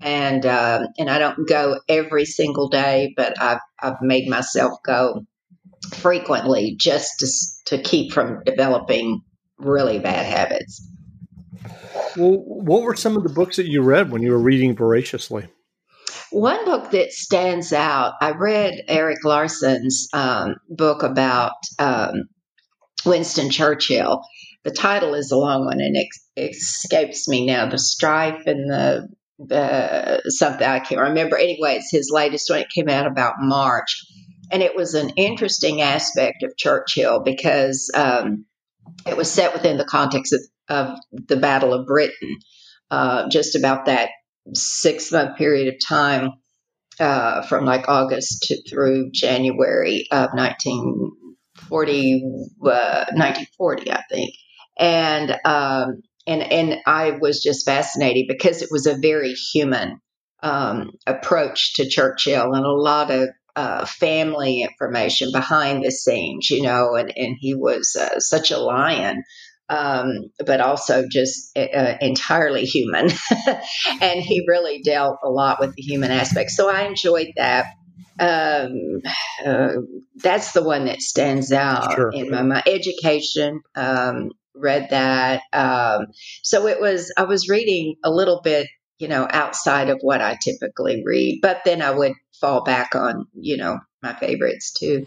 and 0.00 0.46
um, 0.46 0.86
and 0.98 1.10
I 1.10 1.18
don't 1.18 1.48
go 1.48 1.80
every 1.88 2.26
single 2.26 2.68
day, 2.68 3.12
but 3.16 3.42
I've 3.42 3.60
I've 3.82 4.02
made 4.02 4.28
myself 4.28 4.78
go 4.84 5.26
frequently 5.94 6.76
just 6.78 7.18
to, 7.66 7.76
to 7.76 7.82
keep 7.82 8.12
from 8.12 8.42
developing 8.44 9.22
really 9.58 9.98
bad 9.98 10.26
habits. 10.26 10.86
Well, 12.16 12.42
what 12.44 12.82
were 12.82 12.96
some 12.96 13.16
of 13.16 13.22
the 13.22 13.28
books 13.28 13.56
that 13.56 13.66
you 13.66 13.82
read 13.82 14.10
when 14.10 14.22
you 14.22 14.32
were 14.32 14.38
reading 14.38 14.76
voraciously? 14.76 15.48
One 16.30 16.64
book 16.64 16.90
that 16.90 17.12
stands 17.12 17.72
out, 17.72 18.14
I 18.20 18.32
read 18.32 18.84
Erik 18.88 19.24
Larson's 19.24 20.08
um, 20.12 20.56
book 20.68 21.02
about 21.02 21.54
um, 21.78 22.24
Winston 23.04 23.50
Churchill. 23.50 24.22
The 24.64 24.70
title 24.70 25.14
is 25.14 25.30
a 25.30 25.36
long 25.36 25.64
one 25.64 25.80
and 25.80 25.96
it 25.96 26.08
escapes 26.36 27.28
me 27.28 27.46
now. 27.46 27.68
The 27.68 27.78
strife 27.78 28.46
and 28.46 28.70
the 28.70 29.08
the 29.38 30.22
something 30.28 30.66
I 30.66 30.80
can't 30.80 31.00
remember. 31.00 31.36
Anyway, 31.36 31.76
it's 31.76 31.90
his 31.90 32.10
latest 32.10 32.50
one. 32.50 32.60
It 32.60 32.70
came 32.70 32.88
out 32.88 33.06
about 33.06 33.34
March 33.38 34.06
and 34.50 34.62
it 34.62 34.76
was 34.76 34.94
an 34.94 35.10
interesting 35.10 35.80
aspect 35.80 36.42
of 36.42 36.56
Churchill 36.56 37.20
because 37.20 37.90
um, 37.94 38.44
it 39.06 39.16
was 39.16 39.30
set 39.30 39.52
within 39.52 39.76
the 39.76 39.84
context 39.84 40.32
of, 40.32 40.40
of 40.68 40.98
the 41.12 41.36
Battle 41.36 41.72
of 41.74 41.86
Britain, 41.86 42.38
uh, 42.90 43.28
just 43.28 43.56
about 43.56 43.86
that 43.86 44.10
six 44.54 45.10
month 45.10 45.36
period 45.36 45.72
of 45.72 45.80
time 45.86 46.32
uh, 47.00 47.42
from 47.42 47.64
like 47.64 47.88
August 47.88 48.42
to, 48.44 48.62
through 48.68 49.10
January 49.12 50.06
of 50.10 50.30
1940, 50.32 52.22
uh, 52.64 53.04
1940, 53.12 53.92
I 53.92 54.02
think. 54.10 54.34
And, 54.78 55.30
um, 55.44 56.02
and, 56.26 56.42
and 56.42 56.76
I 56.86 57.12
was 57.12 57.42
just 57.42 57.66
fascinated 57.66 58.26
because 58.28 58.62
it 58.62 58.68
was 58.70 58.86
a 58.86 58.96
very 58.96 59.32
human 59.32 60.00
um, 60.42 60.92
approach 61.06 61.74
to 61.74 61.88
Churchill 61.88 62.52
and 62.52 62.64
a 62.64 62.70
lot 62.70 63.10
of 63.10 63.28
uh, 63.56 63.84
family 63.86 64.62
information 64.62 65.32
behind 65.32 65.84
the 65.84 65.90
scenes, 65.90 66.50
you 66.50 66.62
know, 66.62 66.94
and, 66.94 67.12
and 67.16 67.36
he 67.40 67.54
was 67.54 67.96
uh, 67.96 68.20
such 68.20 68.50
a 68.50 68.58
lion 68.58 69.24
um, 69.68 70.30
but 70.44 70.60
also 70.60 71.06
just 71.10 71.56
uh, 71.56 71.94
entirely 72.00 72.64
human. 72.64 73.10
and 74.00 74.20
he 74.20 74.44
really 74.46 74.82
dealt 74.82 75.18
a 75.24 75.28
lot 75.28 75.58
with 75.60 75.74
the 75.74 75.82
human 75.82 76.10
aspect. 76.10 76.50
So 76.50 76.70
I 76.70 76.82
enjoyed 76.82 77.32
that. 77.36 77.66
Um, 78.18 79.02
uh, 79.44 79.72
that's 80.16 80.52
the 80.52 80.62
one 80.62 80.86
that 80.86 81.02
stands 81.02 81.52
out 81.52 81.94
sure. 81.94 82.10
in 82.12 82.30
my 82.30 82.42
mind. 82.42 82.62
Education, 82.66 83.60
um, 83.74 84.30
read 84.54 84.88
that. 84.90 85.42
Um, 85.52 86.06
so 86.42 86.66
it 86.66 86.80
was, 86.80 87.12
I 87.16 87.24
was 87.24 87.48
reading 87.48 87.96
a 88.04 88.10
little 88.10 88.40
bit, 88.42 88.68
you 88.98 89.08
know, 89.08 89.26
outside 89.30 89.88
of 89.88 89.98
what 90.00 90.20
I 90.20 90.38
typically 90.42 91.02
read, 91.04 91.40
but 91.42 91.62
then 91.64 91.82
I 91.82 91.90
would 91.90 92.12
fall 92.40 92.64
back 92.64 92.94
on, 92.94 93.26
you 93.34 93.56
know, 93.56 93.78
my 94.02 94.14
favorites 94.14 94.72
too. 94.72 95.06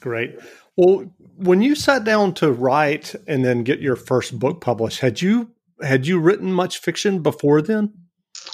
Great. 0.00 0.38
Well, 0.76 1.12
when 1.36 1.62
you 1.62 1.74
sat 1.74 2.04
down 2.04 2.34
to 2.34 2.50
write 2.50 3.14
and 3.26 3.44
then 3.44 3.62
get 3.62 3.80
your 3.80 3.96
first 3.96 4.38
book 4.38 4.60
published, 4.60 5.00
had 5.00 5.22
you 5.22 5.50
had 5.82 6.06
you 6.06 6.18
written 6.18 6.52
much 6.52 6.78
fiction 6.78 7.22
before 7.22 7.60
then? 7.62 7.92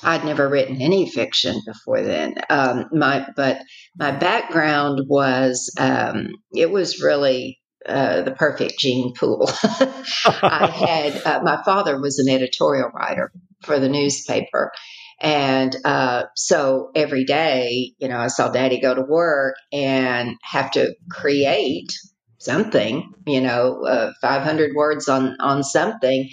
I'd 0.02 0.24
never 0.24 0.48
written 0.48 0.80
any 0.80 1.10
fiction 1.10 1.60
before 1.66 2.02
then. 2.02 2.34
Um, 2.50 2.86
my 2.92 3.26
but 3.36 3.60
my 3.96 4.10
background 4.10 5.02
was 5.06 5.72
um, 5.78 6.30
it 6.52 6.70
was 6.70 7.00
really 7.00 7.60
uh, 7.86 8.22
the 8.22 8.32
perfect 8.32 8.78
gene 8.78 9.14
pool. 9.14 9.48
I 9.62 10.66
had 10.66 11.26
uh, 11.26 11.42
my 11.42 11.62
father 11.64 12.00
was 12.00 12.18
an 12.18 12.28
editorial 12.28 12.90
writer 12.90 13.32
for 13.62 13.78
the 13.78 13.88
newspaper, 13.88 14.72
and 15.20 15.74
uh, 15.84 16.24
so 16.36 16.90
every 16.94 17.24
day, 17.24 17.92
you 17.98 18.08
know, 18.08 18.18
I 18.18 18.28
saw 18.28 18.50
daddy 18.50 18.80
go 18.80 18.94
to 18.94 19.02
work 19.02 19.56
and 19.72 20.36
have 20.42 20.70
to 20.72 20.94
create 21.10 21.92
something, 22.38 23.12
you 23.26 23.40
know, 23.40 23.84
uh, 23.84 24.12
500 24.20 24.76
words 24.76 25.08
on, 25.08 25.36
on 25.40 25.64
something. 25.64 26.30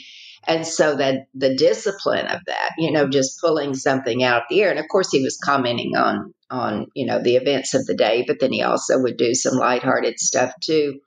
And 0.48 0.68
so 0.68 0.98
that 0.98 1.26
the 1.34 1.56
discipline 1.56 2.28
of 2.28 2.42
that, 2.46 2.74
you 2.78 2.92
know, 2.92 3.10
just 3.10 3.42
pulling 3.42 3.74
something 3.74 4.24
out 4.24 4.44
of 4.44 4.48
the 4.50 4.62
air. 4.62 4.70
And 4.70 4.80
of 4.80 4.88
course, 4.88 5.10
he 5.12 5.24
was 5.24 5.40
commenting 5.44 5.96
on, 5.98 6.36
on, 6.52 6.86
you 6.94 7.08
know, 7.08 7.20
the 7.20 7.38
events 7.38 7.74
of 7.74 7.88
the 7.88 7.96
day, 7.96 8.24
but 8.28 8.40
then 8.40 8.52
he 8.52 8.62
also 8.62 9.02
would 9.02 9.18
do 9.18 9.34
some 9.34 9.56
lighthearted 9.56 10.20
stuff 10.20 10.54
too. 10.62 11.00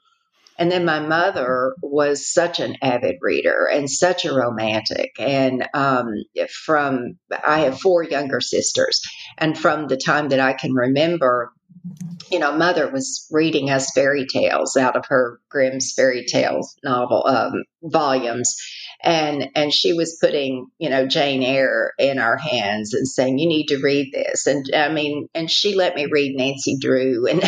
And 0.58 0.70
then 0.72 0.84
my 0.84 0.98
mother 0.98 1.74
was 1.82 2.26
such 2.26 2.58
an 2.58 2.76
avid 2.82 3.16
reader 3.20 3.66
and 3.72 3.88
such 3.88 4.24
a 4.24 4.34
romantic. 4.34 5.12
And 5.18 5.68
um, 5.72 6.08
from, 6.64 7.18
I 7.46 7.60
have 7.60 7.80
four 7.80 8.02
younger 8.02 8.40
sisters. 8.40 9.00
And 9.38 9.56
from 9.56 9.86
the 9.86 9.96
time 9.96 10.30
that 10.30 10.40
I 10.40 10.54
can 10.54 10.72
remember, 10.72 11.52
you 12.30 12.38
know, 12.38 12.52
mother 12.52 12.90
was 12.90 13.26
reading 13.30 13.70
us 13.70 13.92
fairy 13.92 14.26
tales 14.26 14.76
out 14.76 14.96
of 14.96 15.06
her 15.08 15.40
Grimm's 15.48 15.92
fairy 15.94 16.24
tales 16.26 16.76
novel 16.84 17.26
um, 17.26 17.64
volumes. 17.82 18.56
And 19.00 19.50
and 19.54 19.72
she 19.72 19.92
was 19.92 20.18
putting 20.20 20.66
you 20.78 20.90
know 20.90 21.06
Jane 21.06 21.44
Eyre 21.44 21.92
in 22.00 22.18
our 22.18 22.36
hands 22.36 22.94
and 22.94 23.06
saying 23.06 23.38
you 23.38 23.48
need 23.48 23.66
to 23.66 23.78
read 23.78 24.12
this. 24.12 24.46
And 24.46 24.66
I 24.74 24.88
mean 24.88 25.28
and 25.34 25.48
she 25.48 25.76
let 25.76 25.94
me 25.94 26.06
read 26.10 26.36
Nancy 26.36 26.76
Drew 26.80 27.28
and 27.28 27.42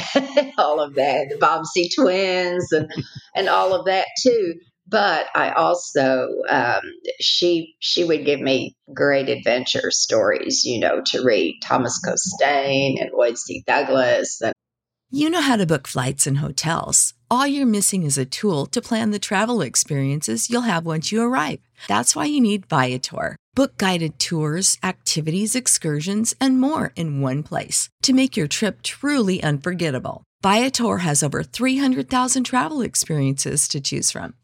all 0.58 0.80
of 0.80 0.94
that 0.94 1.26
the 1.28 1.38
Bobbsey 1.38 1.92
twins 1.92 2.70
and 2.70 2.88
and 3.34 3.48
all 3.48 3.74
of 3.74 3.86
that 3.86 4.06
too 4.22 4.54
but 4.90 5.26
I 5.34 5.52
also 5.52 6.28
um, 6.48 6.82
she 7.20 7.76
she 7.78 8.04
would 8.04 8.24
give 8.24 8.40
me 8.40 8.76
great 8.92 9.28
adventure 9.28 9.90
stories 9.90 10.64
you 10.64 10.80
know 10.80 11.02
to 11.06 11.22
read 11.22 11.60
Thomas 11.62 12.00
Costain 12.04 13.00
and 13.00 13.10
Lloyd 13.12 13.38
C 13.38 13.62
Douglas 13.66 14.40
and 14.42 14.52
you 15.10 15.30
know 15.30 15.40
how 15.40 15.56
to 15.56 15.66
book 15.66 15.88
flights 15.88 16.26
and 16.26 16.38
hotels 16.38 17.14
all 17.32 17.46
you're 17.46 17.64
missing 17.64 18.02
is 18.02 18.18
a 18.18 18.24
tool 18.24 18.66
to 18.66 18.82
plan 18.82 19.12
the 19.12 19.18
travel 19.20 19.62
experiences 19.62 20.50
you'll 20.50 20.62
have 20.62 20.84
once 20.84 21.12
you 21.12 21.22
arrive. 21.22 21.60
That's 21.86 22.16
why 22.16 22.24
you 22.24 22.40
need 22.40 22.66
Viator. 22.66 23.36
Book 23.54 23.76
guided 23.76 24.18
tours, 24.18 24.76
activities, 24.82 25.54
excursions, 25.54 26.34
and 26.40 26.60
more 26.60 26.92
in 26.96 27.20
one 27.20 27.44
place 27.44 27.88
to 28.02 28.12
make 28.12 28.36
your 28.36 28.48
trip 28.48 28.82
truly 28.82 29.40
unforgettable. 29.44 30.24
Viator 30.42 30.98
has 30.98 31.22
over 31.22 31.44
300,000 31.44 32.42
travel 32.42 32.82
experiences 32.82 33.68
to 33.68 33.80
choose 33.80 34.10
from. 34.10 34.34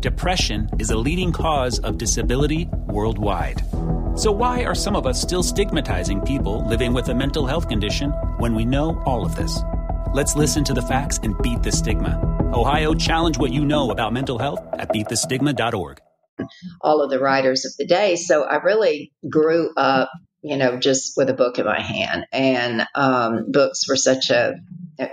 Depression 0.00 0.66
is 0.78 0.88
a 0.88 0.96
leading 0.96 1.30
cause 1.30 1.78
of 1.80 1.98
disability 1.98 2.66
worldwide. 2.86 3.60
So, 4.16 4.32
why 4.32 4.64
are 4.64 4.74
some 4.74 4.96
of 4.96 5.06
us 5.06 5.20
still 5.20 5.42
stigmatizing 5.42 6.22
people 6.22 6.66
living 6.66 6.94
with 6.94 7.10
a 7.10 7.14
mental 7.14 7.44
health 7.44 7.68
condition 7.68 8.10
when 8.38 8.54
we 8.54 8.64
know 8.64 9.02
all 9.04 9.26
of 9.26 9.36
this? 9.36 9.60
Let's 10.14 10.36
listen 10.36 10.64
to 10.64 10.72
the 10.72 10.80
facts 10.80 11.20
and 11.22 11.36
beat 11.42 11.62
the 11.62 11.70
stigma. 11.70 12.18
Ohio, 12.54 12.94
challenge 12.94 13.36
what 13.36 13.52
you 13.52 13.66
know 13.66 13.90
about 13.90 14.14
mental 14.14 14.38
health 14.38 14.60
at 14.72 14.88
beatthestigma.org. 14.88 15.98
All 16.80 17.02
of 17.02 17.10
the 17.10 17.20
writers 17.20 17.66
of 17.66 17.72
the 17.76 17.86
day. 17.86 18.16
So, 18.16 18.44
I 18.44 18.56
really 18.62 19.12
grew 19.30 19.70
up, 19.76 20.10
you 20.40 20.56
know, 20.56 20.78
just 20.78 21.12
with 21.18 21.28
a 21.28 21.34
book 21.34 21.58
in 21.58 21.66
my 21.66 21.80
hand. 21.80 22.24
And 22.32 22.86
um, 22.94 23.50
books 23.50 23.86
were 23.86 23.96
such 23.96 24.30
a, 24.30 24.54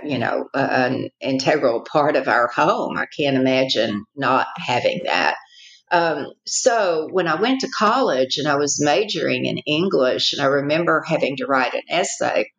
you 0.04 0.18
know, 0.18 0.48
an 0.54 1.10
integral 1.20 1.80
part 1.80 2.16
of 2.16 2.28
our 2.28 2.48
home. 2.48 2.96
I 2.96 3.06
can't 3.06 3.36
imagine 3.36 4.04
not 4.16 4.46
having 4.56 5.02
that. 5.04 5.36
Um, 5.90 6.26
so 6.46 7.08
when 7.10 7.28
I 7.28 7.40
went 7.40 7.60
to 7.60 7.68
college 7.68 8.36
and 8.38 8.46
I 8.46 8.56
was 8.56 8.82
majoring 8.82 9.46
in 9.46 9.58
English, 9.58 10.32
and 10.32 10.42
I 10.42 10.46
remember 10.46 11.02
having 11.06 11.36
to 11.38 11.46
write 11.46 11.74
an 11.74 11.82
essay 11.88 12.50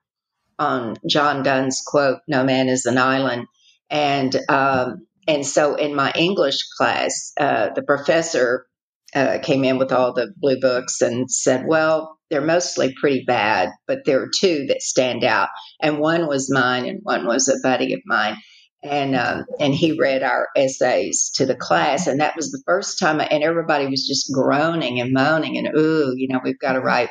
on 0.58 0.96
John 1.08 1.44
Donne's 1.44 1.82
quote, 1.86 2.20
"No 2.28 2.44
man 2.44 2.70
is 2.70 2.86
an 2.86 2.98
island," 2.98 3.46
and 3.90 4.36
um, 4.50 5.08
and 5.28 5.46
so 5.46 5.76
in 5.76 5.96
my 5.96 6.12
English 6.16 6.68
class, 6.78 7.32
uh, 7.40 7.70
the 7.76 7.84
professor 7.84 8.66
uh, 9.14 9.40
came 9.42 9.64
in 9.64 9.78
with 9.78 9.92
all 9.92 10.14
the 10.14 10.34
blue 10.36 10.60
books 10.60 11.02
and 11.02 11.30
said, 11.30 11.66
"Well, 11.68 12.19
they're 12.30 12.42
mostly 12.42 12.94
pretty 13.00 13.24
bad, 13.26 13.70
but 13.88 14.06
there 14.06 14.22
are 14.22 14.30
two 14.40 14.68
that 14.68 14.82
stand 14.82 15.24
out, 15.24 15.50
and 15.82 16.00
one 16.00 16.28
was 16.28 16.52
mine, 16.52 16.86
and 16.86 17.00
one 17.04 17.26
was 17.26 17.48
a 17.48 17.60
buddy 17.62 17.94
of 17.94 18.02
mine." 18.06 18.38
and 18.82 19.16
um, 19.16 19.46
and 19.60 19.74
he 19.74 20.00
read 20.00 20.24
our 20.24 20.48
essays 20.56 21.32
to 21.36 21.46
the 21.46 21.56
class, 21.56 22.08
and 22.08 22.22
that 22.22 22.36
was 22.36 22.52
the 22.52 22.64
first 22.66 22.98
time. 22.98 23.20
I, 23.20 23.26
and 23.26 23.44
everybody 23.44 23.88
was 23.88 24.08
just 24.08 24.32
groaning 24.34 25.00
and 25.00 25.12
moaning, 25.12 25.58
and 25.58 25.68
ooh, 25.78 26.14
you 26.16 26.28
know, 26.30 26.40
we've 26.44 26.60
got 26.60 26.74
to 26.74 26.80
write 26.80 27.10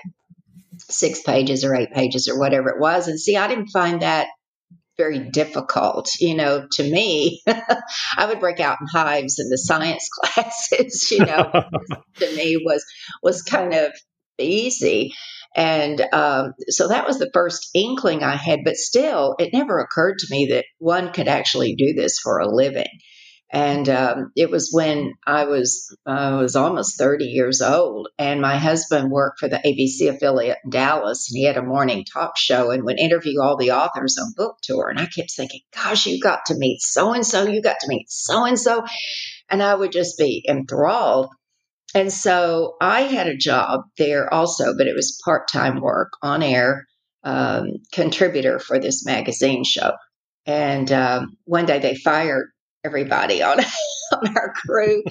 six 0.78 1.22
pages 1.22 1.64
or 1.64 1.74
eight 1.74 1.92
pages 1.92 2.28
or 2.28 2.38
whatever 2.38 2.70
it 2.70 2.80
was. 2.80 3.08
And 3.08 3.20
see, 3.20 3.36
I 3.36 3.48
didn't 3.48 3.68
find 3.68 4.02
that 4.02 4.28
very 4.96 5.18
difficult. 5.18 6.08
You 6.20 6.34
know, 6.34 6.66
to 6.72 6.82
me, 6.82 7.42
I 8.16 8.26
would 8.26 8.40
break 8.40 8.60
out 8.60 8.78
in 8.80 8.86
hives 8.86 9.38
in 9.38 9.50
the 9.50 9.58
science 9.58 10.08
classes. 10.22 11.10
You 11.10 11.26
know, 11.26 11.50
to 12.16 12.36
me 12.36 12.62
was 12.64 12.84
was 13.22 13.42
kind 13.42 13.74
of 13.74 13.92
easy. 14.38 15.12
And 15.56 16.00
um, 16.12 16.54
so 16.68 16.88
that 16.88 17.06
was 17.06 17.18
the 17.18 17.30
first 17.32 17.70
inkling 17.74 18.22
I 18.22 18.36
had, 18.36 18.60
but 18.64 18.76
still, 18.76 19.34
it 19.38 19.52
never 19.52 19.78
occurred 19.78 20.18
to 20.18 20.26
me 20.30 20.48
that 20.52 20.66
one 20.78 21.12
could 21.12 21.28
actually 21.28 21.74
do 21.74 21.94
this 21.94 22.18
for 22.18 22.38
a 22.38 22.48
living. 22.48 22.86
And 23.50 23.88
um, 23.88 24.30
it 24.36 24.50
was 24.50 24.70
when 24.72 25.14
I 25.26 25.44
was 25.46 25.96
uh, 26.04 26.36
was 26.38 26.54
almost 26.54 26.98
30 26.98 27.24
years 27.24 27.62
old, 27.62 28.08
and 28.18 28.42
my 28.42 28.58
husband 28.58 29.10
worked 29.10 29.40
for 29.40 29.48
the 29.48 29.56
ABC 29.56 30.14
affiliate 30.14 30.58
in 30.64 30.70
Dallas, 30.70 31.30
and 31.30 31.38
he 31.38 31.44
had 31.44 31.56
a 31.56 31.62
morning 31.62 32.04
talk 32.04 32.36
show 32.36 32.70
and 32.70 32.84
would 32.84 32.98
interview 32.98 33.40
all 33.40 33.56
the 33.56 33.70
authors 33.70 34.18
on 34.18 34.34
book 34.36 34.58
tour. 34.62 34.90
And 34.90 35.00
I 35.00 35.06
kept 35.06 35.32
thinking, 35.34 35.62
"Gosh, 35.74 36.06
you 36.06 36.20
got 36.20 36.46
to 36.46 36.58
meet 36.58 36.82
so 36.82 37.14
and 37.14 37.24
so, 37.24 37.46
you 37.46 37.62
got 37.62 37.80
to 37.80 37.88
meet 37.88 38.10
so 38.10 38.44
and 38.44 38.58
so," 38.58 38.84
and 39.48 39.62
I 39.62 39.74
would 39.74 39.92
just 39.92 40.18
be 40.18 40.44
enthralled. 40.46 41.30
And 41.94 42.12
so 42.12 42.76
I 42.80 43.02
had 43.02 43.26
a 43.26 43.36
job 43.36 43.80
there 43.96 44.32
also, 44.32 44.76
but 44.76 44.86
it 44.86 44.94
was 44.94 45.20
part 45.24 45.48
time 45.48 45.80
work 45.80 46.12
on 46.22 46.42
air 46.42 46.86
um, 47.24 47.78
contributor 47.92 48.58
for 48.58 48.78
this 48.78 49.04
magazine 49.04 49.64
show. 49.64 49.92
And 50.46 50.90
um, 50.92 51.36
one 51.44 51.66
day 51.66 51.78
they 51.78 51.94
fired 51.94 52.48
everybody 52.88 53.42
on 53.42 53.60
on 54.12 54.36
our 54.36 54.54
crew, 54.54 55.02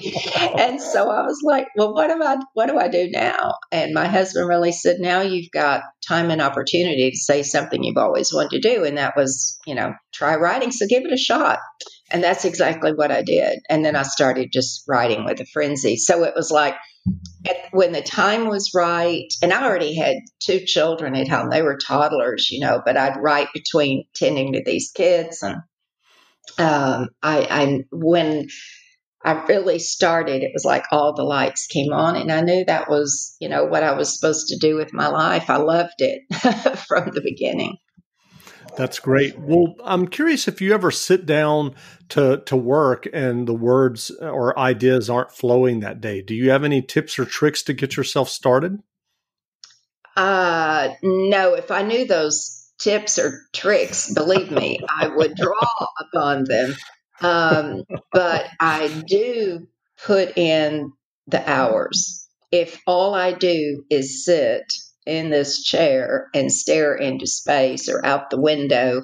and 0.58 0.80
so 0.80 1.08
I 1.08 1.22
was 1.22 1.40
like, 1.44 1.68
"Well, 1.76 1.94
what 1.94 2.08
do 2.08 2.22
I 2.22 2.36
what 2.54 2.66
do 2.66 2.78
I 2.78 2.88
do 2.88 3.08
now?" 3.10 3.54
And 3.70 3.94
my 3.94 4.06
husband 4.06 4.48
really 4.48 4.72
said, 4.72 4.98
"Now 4.98 5.20
you've 5.20 5.50
got 5.52 5.82
time 6.06 6.30
and 6.30 6.42
opportunity 6.42 7.10
to 7.10 7.16
say 7.16 7.42
something 7.42 7.82
you've 7.82 7.96
always 7.96 8.32
wanted 8.34 8.60
to 8.60 8.68
do, 8.68 8.84
and 8.84 8.98
that 8.98 9.16
was, 9.16 9.58
you 9.66 9.74
know, 9.74 9.94
try 10.12 10.36
writing. 10.36 10.72
So 10.72 10.86
give 10.86 11.04
it 11.04 11.12
a 11.12 11.16
shot." 11.16 11.60
And 12.10 12.24
that's 12.24 12.44
exactly 12.44 12.92
what 12.92 13.12
I 13.12 13.22
did. 13.22 13.60
And 13.68 13.84
then 13.84 13.94
I 13.94 14.02
started 14.02 14.50
just 14.50 14.84
writing 14.88 15.24
with 15.24 15.40
a 15.40 15.46
frenzy. 15.46 15.96
So 15.96 16.24
it 16.24 16.32
was 16.34 16.50
like 16.50 16.74
at, 17.46 17.56
when 17.70 17.92
the 17.92 18.02
time 18.02 18.48
was 18.48 18.72
right, 18.74 19.28
and 19.42 19.52
I 19.52 19.64
already 19.64 19.94
had 19.94 20.16
two 20.40 20.60
children 20.64 21.14
at 21.14 21.28
home. 21.28 21.50
They 21.50 21.62
were 21.62 21.76
toddlers, 21.76 22.50
you 22.50 22.60
know, 22.60 22.80
but 22.84 22.96
I'd 22.96 23.20
write 23.20 23.48
between 23.54 24.04
tending 24.14 24.54
to 24.54 24.62
these 24.64 24.90
kids 24.90 25.42
and 25.42 25.56
um, 26.58 27.08
I, 27.22 27.46
I 27.50 27.84
when 27.90 28.48
I 29.24 29.32
really 29.46 29.78
started, 29.78 30.42
it 30.42 30.52
was 30.54 30.64
like 30.64 30.84
all 30.92 31.14
the 31.14 31.24
lights 31.24 31.66
came 31.66 31.92
on, 31.92 32.16
and 32.16 32.30
I 32.30 32.40
knew 32.40 32.64
that 32.64 32.88
was, 32.88 33.36
you 33.40 33.48
know, 33.48 33.64
what 33.64 33.82
I 33.82 33.92
was 33.92 34.14
supposed 34.18 34.48
to 34.48 34.58
do 34.58 34.76
with 34.76 34.92
my 34.92 35.08
life. 35.08 35.50
I 35.50 35.56
loved 35.56 35.96
it 35.98 36.22
from 36.86 37.10
the 37.12 37.20
beginning. 37.22 37.78
That's 38.76 39.00
great. 39.00 39.36
Well, 39.36 39.74
I'm 39.82 40.06
curious 40.06 40.46
if 40.46 40.60
you 40.60 40.72
ever 40.72 40.92
sit 40.92 41.26
down 41.26 41.74
to 42.10 42.42
to 42.46 42.56
work 42.56 43.08
and 43.12 43.48
the 43.48 43.54
words 43.54 44.12
or 44.20 44.56
ideas 44.56 45.10
aren't 45.10 45.32
flowing 45.32 45.80
that 45.80 46.00
day. 46.00 46.22
Do 46.22 46.32
you 46.32 46.50
have 46.50 46.62
any 46.62 46.80
tips 46.80 47.18
or 47.18 47.24
tricks 47.24 47.62
to 47.64 47.72
get 47.72 47.96
yourself 47.96 48.28
started? 48.28 48.78
Uh, 50.16 50.90
no. 51.02 51.54
If 51.54 51.72
I 51.72 51.82
knew 51.82 52.06
those 52.06 52.57
tips 52.78 53.18
or 53.18 53.40
tricks, 53.52 54.12
believe 54.12 54.50
me, 54.50 54.80
I 54.88 55.08
would 55.08 55.34
draw 55.34 55.86
upon 56.00 56.44
them. 56.44 56.74
Um, 57.20 57.82
but 58.12 58.46
I 58.60 58.88
do 59.06 59.66
put 60.04 60.38
in 60.38 60.92
the 61.26 61.48
hours. 61.50 62.28
If 62.50 62.80
all 62.86 63.14
I 63.14 63.32
do 63.32 63.84
is 63.90 64.24
sit 64.24 64.72
in 65.04 65.30
this 65.30 65.62
chair 65.62 66.28
and 66.34 66.52
stare 66.52 66.94
into 66.94 67.26
space 67.26 67.88
or 67.88 68.04
out 68.04 68.30
the 68.30 68.40
window 68.40 69.02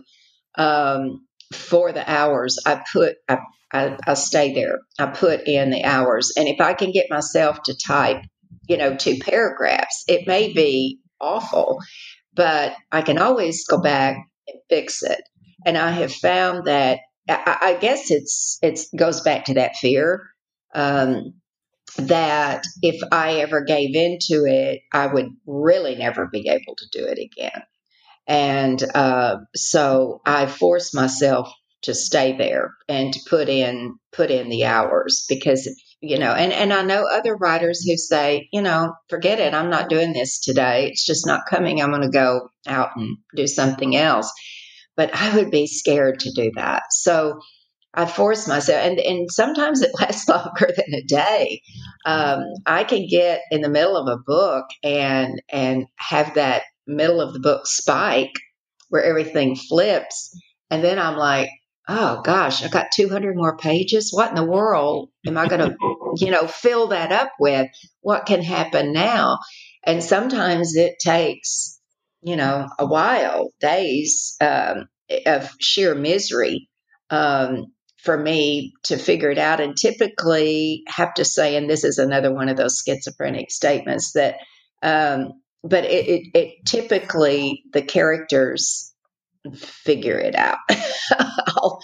um, 0.57 1.27
for 1.53 1.93
the 1.93 2.09
hours, 2.11 2.59
I 2.65 2.83
put, 2.93 3.17
I, 3.29 3.39
I, 3.73 3.97
I 4.07 4.15
stay 4.15 4.55
there. 4.55 4.79
I 4.99 5.07
put 5.07 5.49
in 5.49 5.71
the 5.71 5.85
hours. 5.85 6.33
And 6.37 6.47
if 6.47 6.61
I 6.61 6.75
can 6.75 6.93
get 6.93 7.11
myself 7.11 7.63
to 7.65 7.77
type, 7.77 8.23
you 8.69 8.77
know, 8.77 8.97
two 8.97 9.19
paragraphs, 9.19 10.05
it 10.09 10.27
may 10.27 10.53
be 10.53 11.01
awful 11.21 11.81
but 12.35 12.75
I 12.93 13.03
can 13.03 13.19
always 13.19 13.67
go 13.67 13.81
back 13.81 14.17
and 14.49 14.61
fix 14.69 15.03
it. 15.03 15.23
And 15.67 15.79
I 15.79 15.91
have 15.91 16.13
found 16.13 16.67
that 16.67 17.01
I, 17.29 17.59
I 17.63 17.75
guess 17.75 18.11
it's 18.11 18.59
it 18.63 18.81
goes 18.97 19.21
back 19.23 19.47
to 19.47 19.55
that 19.55 19.77
fear 19.77 20.23
um, 20.75 21.35
that 21.97 22.65
if 22.83 23.01
I 23.13 23.37
ever 23.37 23.63
gave 23.65 23.95
into 23.95 24.45
it, 24.47 24.81
I 24.93 25.07
would 25.07 25.29
really 25.47 25.95
never 25.97 26.27
be 26.27 26.49
able 26.49 26.77
to 26.77 26.87
do 26.93 27.07
it 27.07 27.19
again. 27.19 27.63
And 28.27 28.83
uh, 28.95 29.37
so 29.55 30.21
I 30.25 30.47
forced 30.47 30.95
myself 30.95 31.53
to 31.83 31.95
stay 31.95 32.37
there 32.37 32.75
and 32.89 33.13
to 33.13 33.21
put 33.29 33.49
in 33.49 33.97
put 34.13 34.31
in 34.31 34.49
the 34.49 34.65
hours 34.65 35.27
because 35.29 35.69
you 36.01 36.19
know 36.19 36.33
and 36.33 36.53
and 36.53 36.73
I 36.73 36.83
know 36.83 37.07
other 37.11 37.37
writers 37.37 37.85
who 37.85 37.97
say 37.97 38.49
you 38.53 38.63
know 38.63 38.95
forget 39.09 39.41
it 39.41 39.55
I'm 39.55 39.71
not 39.71 39.89
doing 39.89 40.13
this 40.13 40.41
today 40.41 40.89
it's 40.89 41.05
just 41.05 41.27
not 41.27 41.47
coming 41.49 41.81
I'm 41.81 41.91
going 41.91 42.03
to 42.03 42.09
go 42.09 42.49
out 42.67 42.91
and 42.97 43.19
do 43.35 43.47
something 43.47 43.97
else. 43.97 44.33
But 44.97 45.15
I 45.15 45.37
would 45.37 45.51
be 45.51 45.67
scared 45.67 46.21
to 46.21 46.33
do 46.33 46.53
that. 46.55 46.85
So 46.91 47.41
I 47.93 48.07
force 48.07 48.49
myself 48.49 48.81
and 48.81 48.99
and 48.99 49.31
sometimes 49.31 49.83
it 49.83 49.91
lasts 50.01 50.29
longer 50.29 50.69
than 50.77 50.95
a 50.95 51.03
day. 51.03 51.63
Um, 52.07 52.45
I 52.67 52.85
can 52.85 53.07
get 53.09 53.41
in 53.51 53.61
the 53.61 53.69
middle 53.69 53.97
of 53.97 54.09
a 54.09 54.23
book 54.25 54.67
and 54.83 55.41
and 55.49 55.87
have 55.97 56.35
that 56.35 56.63
middle 56.87 57.21
of 57.21 57.33
the 57.33 57.41
book 57.41 57.67
spike 57.67 58.35
where 58.89 59.03
everything 59.03 59.57
flips 59.57 60.31
and 60.71 60.85
then 60.85 60.99
I'm 60.99 61.17
like 61.17 61.49
oh 61.89 62.23
gosh, 62.23 62.63
I 62.63 62.69
got 62.69 62.93
200 62.93 63.37
more 63.37 63.57
pages. 63.57 64.13
What 64.13 64.31
in 64.31 64.37
the 64.37 64.45
world 64.45 65.11
am 65.27 65.37
I 65.37 65.49
going 65.49 65.71
to, 65.71 65.77
you 66.17 66.31
know, 66.31 66.47
fill 66.47 66.89
that 66.89 67.13
up 67.13 67.33
with? 67.39 67.69
What 68.01 68.27
can 68.27 68.43
happen 68.43 68.93
now? 68.93 69.39
And 69.85 70.03
sometimes 70.03 70.77
it 70.77 70.95
takes, 70.99 71.79
you 72.23 72.37
know, 72.37 72.69
a 72.79 72.87
while, 72.87 73.51
days 73.61 74.37
um, 74.41 74.89
of 75.27 75.51
sheer 75.61 75.95
misery 75.95 76.69
um, 77.11 77.67
for 77.99 78.17
me 78.17 78.73
to 78.85 78.97
figure 78.97 79.31
it 79.31 79.39
out. 79.39 79.61
And 79.61 79.77
typically 79.77 80.85
have 80.87 81.13
to 81.15 81.25
say, 81.25 81.57
and 81.57 81.69
this 81.69 81.85
is 81.85 81.99
another 81.99 82.33
one 82.33 82.49
of 82.49 82.57
those 82.57 82.83
schizophrenic 82.85 83.51
statements 83.51 84.13
that, 84.13 84.37
um, 84.83 85.43
but 85.63 85.85
it, 85.85 86.09
it, 86.09 86.23
it 86.35 86.55
typically 86.67 87.65
the 87.73 87.83
characters 87.83 88.94
figure 89.53 90.19
it 90.19 90.35
out. 90.35 90.59
I'll, 91.19 91.81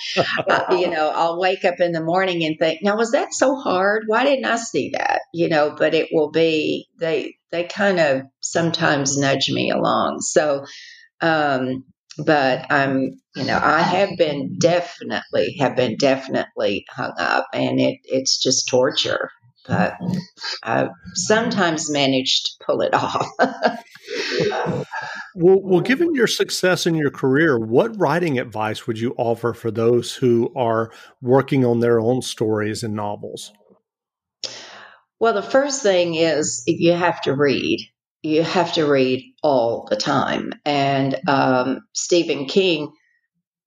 uh, 0.49 0.77
you 0.79 0.89
know, 0.89 1.11
I'll 1.15 1.39
wake 1.39 1.65
up 1.65 1.81
in 1.81 1.93
the 1.93 2.03
morning 2.03 2.45
and 2.45 2.57
think, 2.59 2.81
now 2.83 2.97
was 2.97 3.13
that 3.13 3.33
so 3.33 3.57
hard? 3.57 4.05
Why 4.07 4.25
didn't 4.25 4.47
I 4.47 4.57
see 4.57 4.91
that? 4.95 5.23
You 5.33 5.49
know, 5.49 5.75
but 5.77 5.95
it 5.95 6.09
will 6.13 6.31
be 6.31 6.89
they 6.99 7.37
they 7.51 7.65
kind 7.65 8.01
of 8.01 8.23
sometimes 8.41 9.19
nudge 9.19 9.51
me 9.51 9.71
along. 9.71 10.21
So, 10.21 10.65
um, 11.21 11.85
but 12.19 12.71
I'm, 12.71 13.21
you 13.37 13.45
know, 13.45 13.59
I 13.61 13.81
have 13.81 14.11
been 14.17 14.57
definitely 14.59 15.57
have 15.61 15.77
been 15.77 15.97
definitely 15.97 16.87
hung 16.89 17.13
up, 17.19 17.47
and 17.53 17.81
it 17.81 17.99
it's 18.05 18.43
just 18.43 18.69
torture. 18.69 19.31
But 19.67 19.95
I 20.63 20.89
sometimes 21.15 21.91
managed 21.91 22.47
to 22.47 22.65
pull 22.65 22.81
it 22.81 22.95
off. 22.95 23.29
well, 25.35 25.61
well, 25.63 25.81
given 25.81 26.15
your 26.15 26.27
success 26.27 26.87
in 26.87 26.95
your 26.95 27.11
career, 27.11 27.59
what 27.59 27.99
writing 27.99 28.39
advice 28.39 28.87
would 28.87 28.99
you 28.99 29.15
offer 29.17 29.53
for 29.53 29.71
those 29.71 30.15
who 30.15 30.53
are 30.57 30.91
working 31.21 31.65
on 31.65 31.81
their 31.81 32.01
own 32.01 32.23
stories 32.23 32.83
and 32.83 32.95
novels? 32.95 33.53
Well, 35.19 35.35
the 35.35 35.43
first 35.43 35.83
thing 35.83 36.15
is 36.15 36.65
you 36.67 36.93
have 36.93 37.21
to 37.23 37.35
read. 37.35 37.81
You 38.23 38.43
have 38.43 38.73
to 38.75 38.85
read 38.85 39.35
all 39.43 39.87
the 39.89 39.97
time. 39.97 40.53
And 40.65 41.17
um, 41.29 41.83
Stephen 41.93 42.47
King 42.47 42.93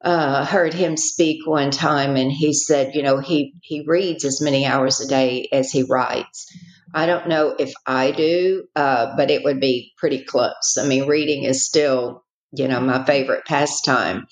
uh, 0.04 0.45
heard 0.45 0.73
him 0.73 0.97
speak 0.97 1.47
one 1.47 1.71
time, 1.71 2.17
and 2.17 2.32
he 2.32 2.54
said, 2.54 2.93
you 2.93 3.04
know, 3.04 3.19
he 3.19 3.54
he 3.62 3.86
reads 3.88 4.26
as 4.26 4.41
many 4.41 4.65
hours 4.65 4.99
a 4.99 5.08
day 5.08 5.47
as 5.52 5.71
he 5.71 5.84
writes. 5.84 6.54
I 6.93 7.06
don't 7.06 7.27
know 7.27 7.56
if 7.58 7.73
I 7.88 8.12
do, 8.12 8.65
uh, 8.75 9.15
but 9.17 9.32
it 9.32 9.43
would 9.43 9.60
be 9.60 9.93
pretty 9.97 10.23
close. 10.23 10.77
I 10.79 10.86
mean, 10.86 11.08
reading 11.08 11.43
is 11.43 11.65
still, 11.65 12.23
you 12.51 12.67
know, 12.67 12.79
my 12.79 13.03
favorite 13.06 13.45
pastime. 13.45 14.27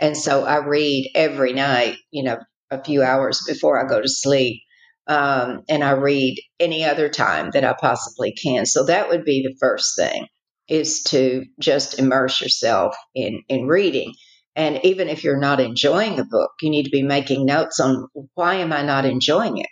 And 0.00 0.16
so 0.16 0.44
I 0.44 0.64
read 0.64 1.10
every 1.14 1.52
night, 1.52 1.96
you 2.10 2.22
know, 2.22 2.38
a 2.70 2.82
few 2.82 3.02
hours 3.02 3.42
before 3.46 3.78
I 3.78 3.88
go 3.88 4.00
to 4.00 4.08
sleep. 4.08 4.62
Um, 5.06 5.62
and 5.68 5.84
I 5.84 5.92
read 5.92 6.40
any 6.58 6.84
other 6.84 7.08
time 7.08 7.50
that 7.52 7.64
I 7.64 7.74
possibly 7.78 8.32
can. 8.32 8.66
So 8.66 8.86
that 8.86 9.08
would 9.08 9.24
be 9.24 9.42
the 9.42 9.56
first 9.60 9.94
thing 9.96 10.26
is 10.68 11.04
to 11.04 11.44
just 11.60 11.98
immerse 11.98 12.40
yourself 12.40 12.96
in, 13.14 13.42
in 13.48 13.68
reading. 13.68 14.12
And 14.56 14.80
even 14.84 15.08
if 15.08 15.22
you're 15.22 15.38
not 15.38 15.60
enjoying 15.60 16.18
a 16.18 16.24
book, 16.24 16.50
you 16.60 16.70
need 16.70 16.84
to 16.84 16.90
be 16.90 17.02
making 17.02 17.44
notes 17.46 17.78
on 17.78 18.08
why 18.34 18.56
am 18.56 18.72
I 18.72 18.82
not 18.82 19.04
enjoying 19.04 19.58
it? 19.58 19.68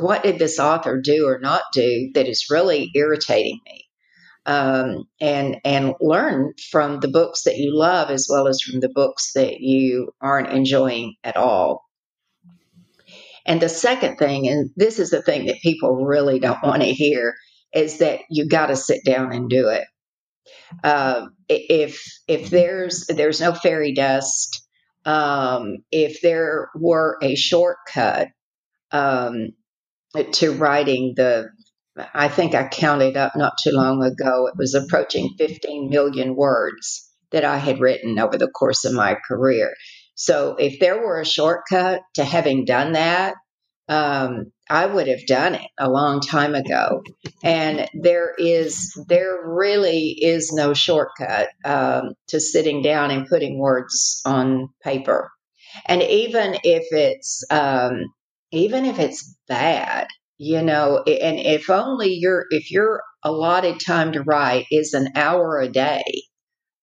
What 0.00 0.22
did 0.22 0.38
this 0.38 0.58
author 0.58 1.00
do 1.00 1.26
or 1.26 1.38
not 1.38 1.62
do 1.72 2.10
that 2.14 2.28
is 2.28 2.50
really 2.50 2.90
irritating 2.94 3.60
me? 3.64 3.84
Um, 4.46 5.04
and 5.20 5.58
and 5.64 5.94
learn 6.00 6.54
from 6.70 7.00
the 7.00 7.08
books 7.08 7.42
that 7.42 7.58
you 7.58 7.76
love 7.76 8.10
as 8.10 8.28
well 8.30 8.48
as 8.48 8.62
from 8.62 8.80
the 8.80 8.88
books 8.88 9.32
that 9.34 9.60
you 9.60 10.12
aren't 10.20 10.52
enjoying 10.52 11.16
at 11.22 11.36
all. 11.36 11.84
And 13.44 13.60
the 13.60 13.68
second 13.68 14.16
thing, 14.16 14.48
and 14.48 14.70
this 14.76 14.98
is 14.98 15.10
the 15.10 15.22
thing 15.22 15.46
that 15.46 15.60
people 15.62 16.04
really 16.04 16.38
don't 16.38 16.62
want 16.62 16.82
to 16.82 16.92
hear, 16.92 17.34
is 17.74 17.98
that 17.98 18.20
you 18.30 18.48
got 18.48 18.66
to 18.66 18.76
sit 18.76 19.04
down 19.04 19.32
and 19.32 19.50
do 19.50 19.68
it. 19.68 19.84
Uh, 20.82 21.26
if 21.48 22.02
if 22.26 22.50
there's 22.50 23.06
there's 23.06 23.40
no 23.40 23.52
fairy 23.52 23.92
dust, 23.92 24.66
um, 25.04 25.78
if 25.90 26.20
there 26.20 26.70
were 26.74 27.18
a 27.22 27.34
shortcut 27.34 28.28
um, 28.90 29.50
to 30.32 30.52
writing 30.52 31.14
the. 31.16 31.50
I 32.14 32.28
think 32.28 32.54
I 32.54 32.68
counted 32.68 33.16
up 33.16 33.34
not 33.34 33.58
too 33.60 33.72
long 33.72 34.04
ago. 34.04 34.46
It 34.46 34.54
was 34.56 34.74
approaching 34.74 35.34
15 35.36 35.90
million 35.90 36.36
words 36.36 37.10
that 37.32 37.44
I 37.44 37.58
had 37.58 37.80
written 37.80 38.20
over 38.20 38.38
the 38.38 38.48
course 38.48 38.84
of 38.84 38.92
my 38.92 39.16
career. 39.26 39.74
So 40.14 40.56
if 40.58 40.78
there 40.78 40.98
were 40.98 41.20
a 41.20 41.26
shortcut 41.26 42.02
to 42.14 42.24
having 42.24 42.64
done 42.64 42.92
that, 42.92 43.34
um, 43.88 44.52
I 44.68 44.84
would 44.86 45.08
have 45.08 45.26
done 45.26 45.54
it 45.54 45.70
a 45.78 45.88
long 45.88 46.20
time 46.20 46.54
ago. 46.54 47.02
And 47.42 47.88
there 47.94 48.34
is, 48.36 48.92
there 49.08 49.38
really 49.44 50.10
is 50.20 50.52
no 50.52 50.74
shortcut 50.74 51.48
um, 51.64 52.14
to 52.28 52.40
sitting 52.40 52.82
down 52.82 53.10
and 53.10 53.26
putting 53.26 53.58
words 53.58 54.20
on 54.24 54.68
paper. 54.82 55.30
And 55.86 56.02
even 56.02 56.56
if 56.64 56.84
it's, 56.90 57.44
um, 57.50 58.04
even 58.50 58.84
if 58.84 58.98
it's 58.98 59.36
bad, 59.48 60.06
you 60.38 60.62
know, 60.62 61.02
and 61.06 61.38
if 61.38 61.70
only 61.70 62.14
your, 62.14 62.46
if 62.50 62.70
your 62.70 63.02
allotted 63.22 63.80
time 63.80 64.12
to 64.12 64.22
write 64.22 64.66
is 64.70 64.94
an 64.94 65.08
hour 65.14 65.58
a 65.60 65.68
day, 65.68 66.02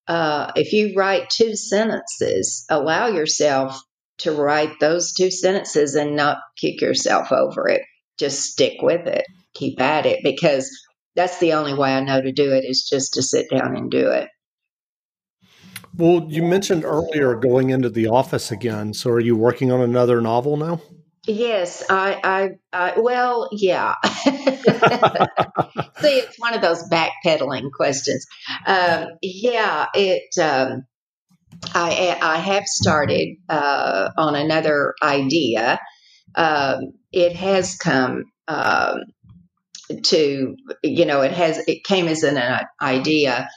uh, 0.08 0.52
if 0.54 0.72
you 0.72 0.94
write 0.96 1.30
two 1.30 1.56
sentences, 1.56 2.64
allow 2.70 3.08
yourself 3.08 3.80
to 4.18 4.32
write 4.32 4.78
those 4.80 5.12
two 5.12 5.30
sentences 5.30 5.94
and 5.94 6.16
not 6.16 6.38
kick 6.58 6.80
yourself 6.80 7.32
over 7.32 7.68
it. 7.68 7.82
Just 8.18 8.44
stick 8.44 8.80
with 8.80 9.06
it, 9.06 9.24
keep 9.54 9.80
at 9.80 10.06
it, 10.06 10.20
because 10.22 10.70
that's 11.16 11.38
the 11.38 11.54
only 11.54 11.74
way 11.74 11.94
I 11.94 12.00
know 12.00 12.20
to 12.20 12.32
do 12.32 12.52
it 12.52 12.64
is 12.64 12.88
just 12.88 13.14
to 13.14 13.22
sit 13.22 13.46
down 13.50 13.76
and 13.76 13.90
do 13.90 14.10
it. 14.10 14.28
Well, 15.96 16.26
you 16.28 16.42
mentioned 16.42 16.84
earlier 16.84 17.34
going 17.34 17.70
into 17.70 17.88
the 17.88 18.06
office 18.08 18.50
again. 18.50 18.92
So 18.94 19.10
are 19.10 19.20
you 19.20 19.34
working 19.34 19.72
on 19.72 19.80
another 19.80 20.20
novel 20.20 20.56
now? 20.56 20.80
Yes, 21.26 21.82
I, 21.90 22.20
I, 22.22 22.50
I 22.72 23.00
well, 23.00 23.48
yeah. 23.52 23.94
See, 24.04 24.20
it's 26.18 26.38
one 26.38 26.54
of 26.54 26.62
those 26.62 26.88
backpedaling 26.88 27.70
questions. 27.72 28.26
Um, 28.66 29.08
yeah, 29.22 29.86
it. 29.94 30.38
Um, 30.40 30.84
I, 31.74 32.18
I 32.20 32.38
have 32.38 32.64
started 32.66 33.36
uh, 33.48 34.10
on 34.16 34.34
another 34.34 34.94
idea. 35.02 35.78
Um, 36.34 36.92
it 37.12 37.34
has 37.36 37.76
come 37.76 38.24
um, 38.48 39.00
to, 40.04 40.56
you 40.82 41.04
know, 41.06 41.22
it 41.22 41.32
has 41.32 41.58
it 41.66 41.84
came 41.84 42.08
as 42.08 42.22
an 42.22 42.38
idea, 42.80 43.48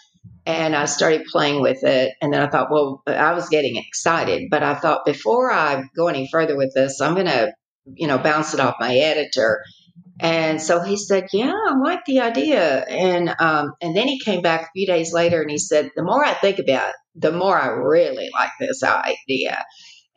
and 0.50 0.76
I 0.76 0.86
started 0.86 1.26
playing 1.26 1.62
with 1.62 1.84
it. 1.84 2.16
And 2.24 2.34
then 2.34 2.42
I 2.42 2.50
thought, 2.50 2.72
well, 2.72 3.04
I 3.06 3.34
was 3.34 3.50
getting 3.50 3.76
excited, 3.76 4.50
but 4.50 4.64
I 4.64 4.74
thought 4.74 5.06
before 5.06 5.52
I 5.52 5.84
go 5.96 6.08
any 6.08 6.28
further 6.32 6.58
with 6.58 6.74
this, 6.74 7.02
I'm 7.02 7.14
going 7.14 7.28
to, 7.28 7.54
you 7.94 8.08
know, 8.08 8.18
bounce 8.18 8.56
it 8.56 8.60
off 8.60 8.78
my 8.80 8.96
editor. 8.96 9.62
And 10.20 10.60
so 10.60 10.82
he 10.82 10.98
said, 10.98 11.28
"Yeah, 11.32 11.54
I 11.54 11.76
like 11.78 12.04
the 12.06 12.22
idea." 12.22 12.84
And 12.84 13.34
um, 13.40 13.74
and 13.80 13.96
then 13.96 14.08
he 14.08 14.20
came 14.20 14.42
back 14.42 14.64
a 14.64 14.72
few 14.74 14.86
days 14.88 15.14
later 15.14 15.40
and 15.42 15.52
he 15.52 15.60
said, 15.60 15.92
"The 15.96 16.04
more 16.04 16.26
I 16.26 16.34
think 16.34 16.60
about 16.60 16.90
it, 16.90 16.96
the 17.16 17.32
more 17.32 17.58
I 17.58 17.68
really 17.68 18.30
like 18.34 18.52
this 18.60 18.84
idea." 18.84 19.64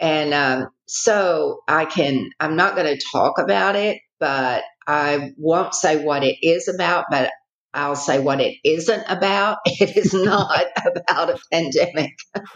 And 0.00 0.34
um, 0.34 0.70
so 0.86 1.60
I 1.68 1.84
can. 1.84 2.30
I'm 2.40 2.56
not 2.56 2.74
going 2.74 2.96
to 2.96 3.04
talk 3.12 3.38
about 3.38 3.76
it, 3.76 3.98
but 4.18 4.64
I 4.88 5.30
won't 5.36 5.74
say 5.74 6.02
what 6.02 6.24
it 6.24 6.38
is 6.42 6.66
about. 6.66 7.04
But 7.08 7.30
I'll 7.74 7.96
say 7.96 8.20
what 8.20 8.40
it 8.40 8.58
isn't 8.64 9.04
about. 9.08 9.58
It 9.66 9.96
is 9.96 10.12
not 10.14 10.64
about 10.86 11.30
a 11.30 11.38
pandemic 11.50 12.12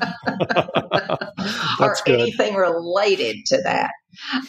or 1.80 1.96
good. 2.04 2.20
anything 2.20 2.54
related 2.54 3.36
to 3.46 3.62
that. 3.62 3.90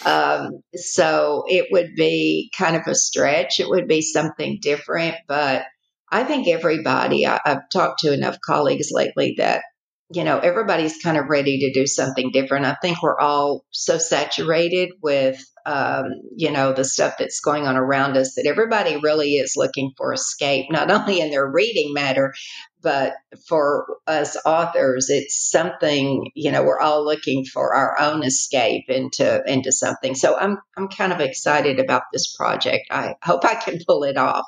Um, 0.05 0.61
so 0.75 1.43
it 1.47 1.67
would 1.71 1.95
be 1.95 2.51
kind 2.57 2.75
of 2.75 2.83
a 2.87 2.95
stretch. 2.95 3.59
It 3.59 3.69
would 3.69 3.87
be 3.87 4.01
something 4.01 4.59
different, 4.61 5.15
but 5.27 5.63
I 6.11 6.23
think 6.23 6.47
everybody, 6.47 7.25
I, 7.25 7.39
I've 7.43 7.69
talked 7.71 7.99
to 8.01 8.13
enough 8.13 8.37
colleagues 8.45 8.89
lately 8.91 9.35
that 9.37 9.63
you 10.09 10.23
know, 10.23 10.39
everybody's 10.39 10.97
kind 10.99 11.17
of 11.17 11.27
ready 11.27 11.59
to 11.59 11.73
do 11.73 11.85
something 11.85 12.31
different. 12.31 12.65
I 12.65 12.77
think 12.81 13.01
we're 13.03 13.19
all 13.19 13.65
so 13.71 13.97
saturated 13.97 14.91
with, 15.01 15.43
um, 15.67 16.21
you 16.33 16.49
know, 16.49 16.71
the 16.71 16.85
stuff 16.85 17.15
that's 17.19 17.41
going 17.41 17.67
on 17.67 17.75
around 17.75 18.15
us 18.15 18.35
that 18.35 18.45
everybody 18.45 18.95
really 18.95 19.35
is 19.35 19.55
looking 19.57 19.91
for 19.97 20.13
escape, 20.13 20.67
not 20.71 20.89
only 20.89 21.19
in 21.19 21.29
their 21.29 21.45
reading 21.45 21.93
matter, 21.93 22.33
but 22.81 23.13
for 23.49 23.97
us 24.07 24.37
authors, 24.45 25.09
it's 25.09 25.49
something, 25.51 26.31
you 26.35 26.51
know, 26.51 26.63
we're 26.63 26.79
all 26.79 27.03
looking 27.03 27.43
for 27.43 27.75
our 27.75 27.99
own 27.99 28.23
escape 28.23 28.85
into, 28.87 29.43
into 29.45 29.73
something. 29.73 30.15
So 30.15 30.37
I'm, 30.37 30.57
I'm 30.77 30.87
kind 30.87 31.11
of 31.11 31.19
excited 31.19 31.79
about 31.79 32.03
this 32.13 32.33
project. 32.33 32.85
I 32.89 33.15
hope 33.21 33.43
I 33.43 33.55
can 33.55 33.79
pull 33.85 34.05
it 34.05 34.15
off. 34.15 34.45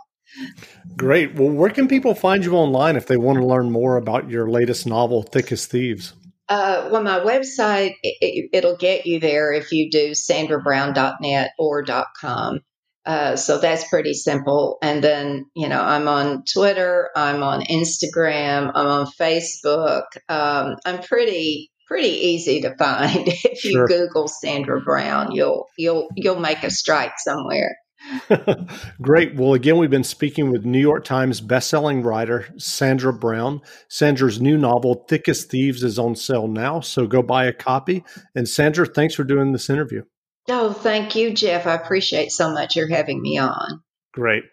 Great. 0.95 1.35
Well, 1.35 1.49
where 1.49 1.71
can 1.71 1.87
people 1.87 2.15
find 2.15 2.45
you 2.45 2.53
online 2.53 2.95
if 2.95 3.07
they 3.07 3.17
want 3.17 3.39
to 3.39 3.45
learn 3.45 3.71
more 3.71 3.97
about 3.97 4.29
your 4.29 4.49
latest 4.49 4.85
novel, 4.85 5.23
Thick 5.23 5.51
as 5.51 5.65
Thieves? 5.65 6.13
Uh, 6.49 6.89
well, 6.91 7.03
my 7.03 7.19
website, 7.19 7.93
it, 8.01 8.63
will 8.63 8.75
get 8.75 9.05
you 9.05 9.19
there 9.19 9.53
if 9.53 9.71
you 9.71 9.91
do 9.91 10.11
sandrabrown.net 10.11 11.51
or 11.59 11.85
.com. 12.19 12.61
Uh, 13.05 13.35
so 13.35 13.59
that's 13.59 13.87
pretty 13.87 14.13
simple. 14.13 14.77
And 14.81 15.03
then, 15.03 15.45
you 15.55 15.69
know, 15.69 15.79
I'm 15.79 16.07
on 16.07 16.43
Twitter, 16.51 17.09
I'm 17.15 17.43
on 17.43 17.61
Instagram, 17.61 18.71
I'm 18.73 18.87
on 18.87 19.05
Facebook. 19.05 20.05
Um, 20.27 20.75
I'm 20.85 21.01
pretty 21.03 21.71
pretty 21.87 22.09
easy 22.09 22.61
to 22.61 22.75
find. 22.77 23.27
if 23.27 23.65
you 23.65 23.71
sure. 23.71 23.87
Google 23.87 24.27
Sandra 24.27 24.81
Brown, 24.81 25.31
you'll 25.31 25.67
you'll 25.77 26.07
you'll 26.15 26.39
make 26.39 26.63
a 26.63 26.69
strike 26.69 27.13
somewhere. 27.17 27.77
Great. 29.01 29.35
Well, 29.35 29.53
again, 29.53 29.77
we've 29.77 29.89
been 29.89 30.03
speaking 30.03 30.51
with 30.51 30.65
New 30.65 30.79
York 30.79 31.03
Times 31.05 31.41
bestselling 31.41 32.03
writer 32.03 32.47
Sandra 32.57 33.13
Brown. 33.13 33.61
Sandra's 33.87 34.41
new 34.41 34.57
novel, 34.57 35.05
Thick 35.07 35.27
as 35.29 35.43
Thieves, 35.45 35.83
is 35.83 35.99
on 35.99 36.15
sale 36.15 36.47
now, 36.47 36.79
so 36.79 37.07
go 37.07 37.21
buy 37.21 37.45
a 37.45 37.53
copy. 37.53 38.03
And 38.35 38.47
Sandra, 38.47 38.85
thanks 38.85 39.15
for 39.15 39.23
doing 39.23 39.51
this 39.51 39.69
interview. 39.69 40.03
Oh, 40.47 40.73
thank 40.73 41.15
you, 41.15 41.33
Jeff. 41.33 41.67
I 41.67 41.75
appreciate 41.75 42.31
so 42.31 42.51
much 42.51 42.75
you're 42.75 42.89
having 42.89 43.21
me 43.21 43.37
on. 43.37 43.83
Great. 44.13 44.43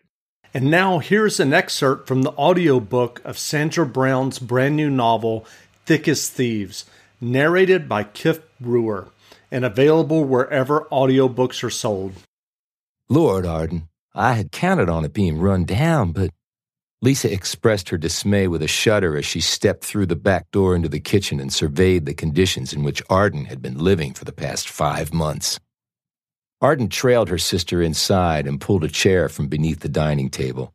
And 0.53 0.71
now 0.71 0.99
here's 0.99 1.41
an 1.41 1.53
excerpt 1.53 2.07
from 2.07 2.23
the 2.23 2.33
audiobook 2.33 3.21
of 3.25 3.39
Sandra 3.39 3.87
Brown's 3.87 4.39
brand 4.39 4.77
new 4.77 4.91
novel, 4.91 5.47
Thick 5.85 6.09
as 6.09 6.29
Thieves, 6.29 6.85
narrated 7.21 7.89
by 7.89 8.05
Kyf 8.05 8.41
Brewer 8.61 9.09
and 9.51 9.65
available 9.65 10.25
wherever 10.25 10.87
audiobooks 10.93 11.63
are 11.63 11.71
sold. 11.71 12.15
Lord, 13.09 13.47
Arden, 13.47 13.89
I 14.15 14.33
had 14.33 14.51
counted 14.51 14.89
on 14.89 15.05
it 15.05 15.13
being 15.13 15.39
run 15.39 15.65
down, 15.65 16.13
but 16.13 16.31
Lisa 17.03 17.33
expressed 17.33 17.91
her 17.91 17.99
dismay 17.99 18.49
with 18.49 18.63
a 18.63 18.69
shudder 18.69 19.17
as 19.17 19.25
she 19.25 19.41
stepped 19.41 19.85
through 19.85 20.07
the 20.07 20.17
back 20.17 20.51
door 20.51 20.75
into 20.75 20.89
the 20.89 20.99
kitchen 20.99 21.39
and 21.39 21.53
surveyed 21.53 22.07
the 22.07 22.15
conditions 22.15 22.73
in 22.73 22.83
which 22.83 23.03
Arden 23.09 23.45
had 23.45 23.63
been 23.63 23.79
living 23.79 24.13
for 24.13 24.25
the 24.25 24.33
past 24.33 24.69
five 24.69 25.15
months. 25.15 25.61
Arden 26.61 26.89
trailed 26.89 27.29
her 27.29 27.39
sister 27.39 27.81
inside 27.81 28.47
and 28.47 28.61
pulled 28.61 28.83
a 28.83 28.89
chair 28.89 29.29
from 29.29 29.47
beneath 29.47 29.81
the 29.81 29.89
dining 29.89 30.31
table. 30.31 30.73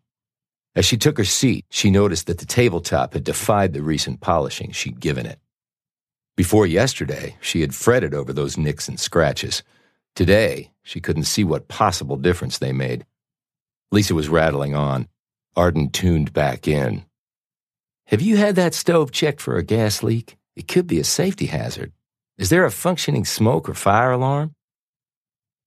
As 0.73 0.85
she 0.85 0.95
took 0.95 1.17
her 1.17 1.25
seat, 1.25 1.65
she 1.69 1.91
noticed 1.91 2.27
that 2.27 2.37
the 2.37 2.45
tabletop 2.45 3.13
had 3.13 3.25
defied 3.25 3.73
the 3.73 3.81
recent 3.81 4.21
polishing 4.21 4.71
she'd 4.71 5.01
given 5.01 5.25
it. 5.25 5.39
Before 6.37 6.65
yesterday, 6.65 7.35
she 7.41 7.59
had 7.59 7.75
fretted 7.75 8.13
over 8.13 8.31
those 8.31 8.57
nicks 8.57 8.87
and 8.87 8.97
scratches. 8.97 9.63
Today, 10.15 10.70
she 10.83 10.99
couldn't 10.99 11.23
see 11.23 11.43
what 11.43 11.67
possible 11.67 12.17
difference 12.17 12.57
they 12.57 12.71
made. 12.71 13.05
Lisa 13.91 14.15
was 14.15 14.29
rattling 14.29 14.75
on. 14.75 15.07
Arden 15.55 15.89
tuned 15.89 16.33
back 16.33 16.67
in. 16.67 17.05
Have 18.07 18.21
you 18.21 18.37
had 18.37 18.55
that 18.55 18.73
stove 18.73 19.11
checked 19.11 19.41
for 19.41 19.57
a 19.57 19.63
gas 19.63 20.01
leak? 20.01 20.37
It 20.55 20.67
could 20.67 20.87
be 20.87 20.99
a 20.99 21.03
safety 21.03 21.47
hazard. 21.47 21.91
Is 22.37 22.49
there 22.49 22.65
a 22.65 22.71
functioning 22.71 23.25
smoke 23.25 23.69
or 23.69 23.73
fire 23.73 24.11
alarm? 24.11 24.55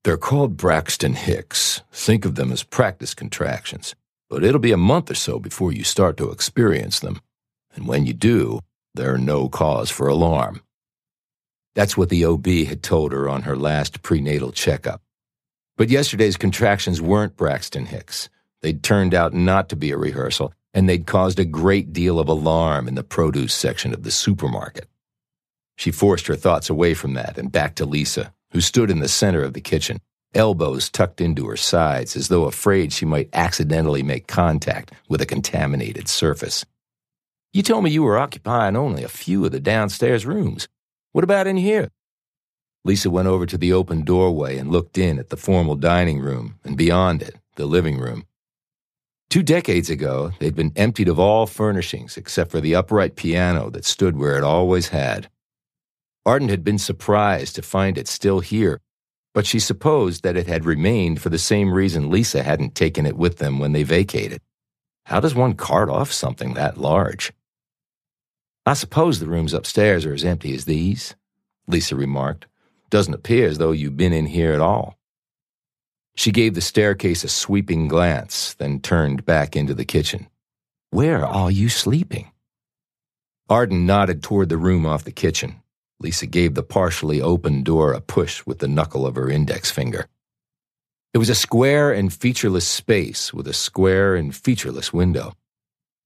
They're 0.04 0.16
called 0.18 0.56
Braxton 0.56 1.14
Hicks. 1.14 1.82
Think 1.92 2.24
of 2.24 2.34
them 2.34 2.52
as 2.52 2.62
practice 2.62 3.14
contractions. 3.14 3.94
But 4.28 4.44
it'll 4.44 4.58
be 4.58 4.72
a 4.72 4.76
month 4.76 5.10
or 5.10 5.14
so 5.14 5.38
before 5.38 5.72
you 5.72 5.84
start 5.84 6.16
to 6.18 6.30
experience 6.30 7.00
them. 7.00 7.20
And 7.74 7.86
when 7.86 8.04
you 8.04 8.12
do, 8.12 8.60
there 8.94 9.14
are 9.14 9.18
no 9.18 9.48
cause 9.48 9.90
for 9.90 10.08
alarm. 10.08 10.60
That's 11.74 11.96
what 11.96 12.08
the 12.08 12.24
OB 12.24 12.46
had 12.46 12.82
told 12.82 13.12
her 13.12 13.28
on 13.28 13.42
her 13.42 13.56
last 13.56 14.02
prenatal 14.02 14.52
checkup. 14.52 15.02
But 15.76 15.90
yesterday's 15.90 16.36
contractions 16.36 17.02
weren't 17.02 17.36
Braxton 17.36 17.86
Hicks. 17.86 18.28
They'd 18.62 18.82
turned 18.82 19.12
out 19.12 19.34
not 19.34 19.68
to 19.70 19.76
be 19.76 19.90
a 19.90 19.96
rehearsal, 19.96 20.54
and 20.72 20.88
they'd 20.88 21.06
caused 21.06 21.38
a 21.38 21.44
great 21.44 21.92
deal 21.92 22.20
of 22.20 22.28
alarm 22.28 22.86
in 22.86 22.94
the 22.94 23.02
produce 23.02 23.52
section 23.52 23.92
of 23.92 24.04
the 24.04 24.10
supermarket. 24.10 24.88
She 25.76 25.90
forced 25.90 26.28
her 26.28 26.36
thoughts 26.36 26.70
away 26.70 26.94
from 26.94 27.14
that 27.14 27.36
and 27.36 27.50
back 27.50 27.74
to 27.76 27.86
Lisa, 27.86 28.32
who 28.52 28.60
stood 28.60 28.90
in 28.90 29.00
the 29.00 29.08
center 29.08 29.42
of 29.42 29.52
the 29.52 29.60
kitchen, 29.60 30.00
elbows 30.34 30.88
tucked 30.88 31.20
into 31.20 31.48
her 31.48 31.56
sides 31.56 32.16
as 32.16 32.28
though 32.28 32.44
afraid 32.44 32.92
she 32.92 33.04
might 33.04 33.28
accidentally 33.32 34.02
make 34.02 34.28
contact 34.28 34.92
with 35.08 35.20
a 35.20 35.26
contaminated 35.26 36.08
surface. 36.08 36.64
You 37.52 37.62
told 37.62 37.84
me 37.84 37.90
you 37.90 38.02
were 38.02 38.18
occupying 38.18 38.76
only 38.76 39.04
a 39.04 39.08
few 39.08 39.44
of 39.44 39.52
the 39.52 39.60
downstairs 39.60 40.26
rooms. 40.26 40.68
What 41.14 41.22
about 41.22 41.46
in 41.46 41.58
here? 41.58 41.92
Lisa 42.84 43.08
went 43.08 43.28
over 43.28 43.46
to 43.46 43.56
the 43.56 43.72
open 43.72 44.02
doorway 44.02 44.58
and 44.58 44.72
looked 44.72 44.98
in 44.98 45.20
at 45.20 45.28
the 45.28 45.36
formal 45.36 45.76
dining 45.76 46.18
room 46.18 46.58
and 46.64 46.76
beyond 46.76 47.22
it, 47.22 47.36
the 47.54 47.66
living 47.66 48.00
room. 48.00 48.24
Two 49.30 49.44
decades 49.44 49.88
ago, 49.88 50.32
they'd 50.40 50.56
been 50.56 50.72
emptied 50.74 51.06
of 51.06 51.20
all 51.20 51.46
furnishings 51.46 52.16
except 52.16 52.50
for 52.50 52.60
the 52.60 52.74
upright 52.74 53.14
piano 53.14 53.70
that 53.70 53.84
stood 53.84 54.16
where 54.16 54.36
it 54.36 54.42
always 54.42 54.88
had. 54.88 55.30
Arden 56.26 56.48
had 56.48 56.64
been 56.64 56.78
surprised 56.78 57.54
to 57.54 57.62
find 57.62 57.96
it 57.96 58.08
still 58.08 58.40
here, 58.40 58.80
but 59.34 59.46
she 59.46 59.60
supposed 59.60 60.24
that 60.24 60.36
it 60.36 60.48
had 60.48 60.64
remained 60.64 61.22
for 61.22 61.28
the 61.28 61.38
same 61.38 61.72
reason 61.72 62.10
Lisa 62.10 62.42
hadn't 62.42 62.74
taken 62.74 63.06
it 63.06 63.16
with 63.16 63.38
them 63.38 63.60
when 63.60 63.70
they 63.70 63.84
vacated. 63.84 64.40
How 65.06 65.20
does 65.20 65.32
one 65.32 65.54
cart 65.54 65.88
off 65.88 66.10
something 66.10 66.54
that 66.54 66.76
large? 66.76 67.32
I 68.66 68.74
suppose 68.74 69.18
the 69.18 69.26
rooms 69.26 69.52
upstairs 69.52 70.06
are 70.06 70.14
as 70.14 70.24
empty 70.24 70.54
as 70.54 70.64
these, 70.64 71.14
Lisa 71.66 71.96
remarked. 71.96 72.46
Doesn't 72.88 73.14
appear 73.14 73.48
as 73.48 73.58
though 73.58 73.72
you've 73.72 73.96
been 73.96 74.12
in 74.12 74.26
here 74.26 74.52
at 74.52 74.60
all. 74.60 74.98
She 76.16 76.30
gave 76.30 76.54
the 76.54 76.60
staircase 76.60 77.24
a 77.24 77.28
sweeping 77.28 77.88
glance, 77.88 78.54
then 78.54 78.80
turned 78.80 79.24
back 79.24 79.56
into 79.56 79.74
the 79.74 79.84
kitchen. 79.84 80.28
Where 80.90 81.26
are 81.26 81.50
you 81.50 81.68
sleeping? 81.68 82.30
Arden 83.50 83.84
nodded 83.84 84.22
toward 84.22 84.48
the 84.48 84.56
room 84.56 84.86
off 84.86 85.04
the 85.04 85.10
kitchen. 85.10 85.60
Lisa 86.00 86.26
gave 86.26 86.54
the 86.54 86.62
partially 86.62 87.20
open 87.20 87.62
door 87.62 87.92
a 87.92 88.00
push 88.00 88.46
with 88.46 88.60
the 88.60 88.68
knuckle 88.68 89.06
of 89.06 89.16
her 89.16 89.28
index 89.28 89.70
finger. 89.70 90.06
It 91.12 91.18
was 91.18 91.28
a 91.28 91.34
square 91.34 91.92
and 91.92 92.12
featureless 92.12 92.66
space 92.66 93.34
with 93.34 93.46
a 93.46 93.52
square 93.52 94.14
and 94.14 94.34
featureless 94.34 94.92
window. 94.92 95.34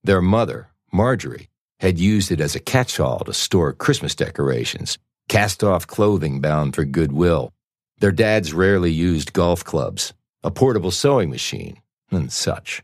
Their 0.03 0.21
mother, 0.21 0.69
Marjorie, 0.93 1.49
had 1.81 1.99
used 1.99 2.31
it 2.33 2.41
as 2.41 2.55
a 2.55 2.61
catch-all 2.61 3.21
to 3.21 3.33
store 3.33 3.73
Christmas 3.73 4.15
decorations, 4.15 4.99
cast-off 5.29 5.87
clothing 5.87 6.41
bound 6.41 6.75
for 6.75 6.85
goodwill. 6.85 7.53
Their 7.99 8.13
dads 8.13 8.53
rarely 8.53 8.91
used 8.91 9.33
golf 9.33 9.65
clubs, 9.65 10.13
a 10.43 10.51
portable 10.51 10.91
sewing 10.91 11.31
machine, 11.31 11.81
and 12.11 12.33
such. 12.33 12.83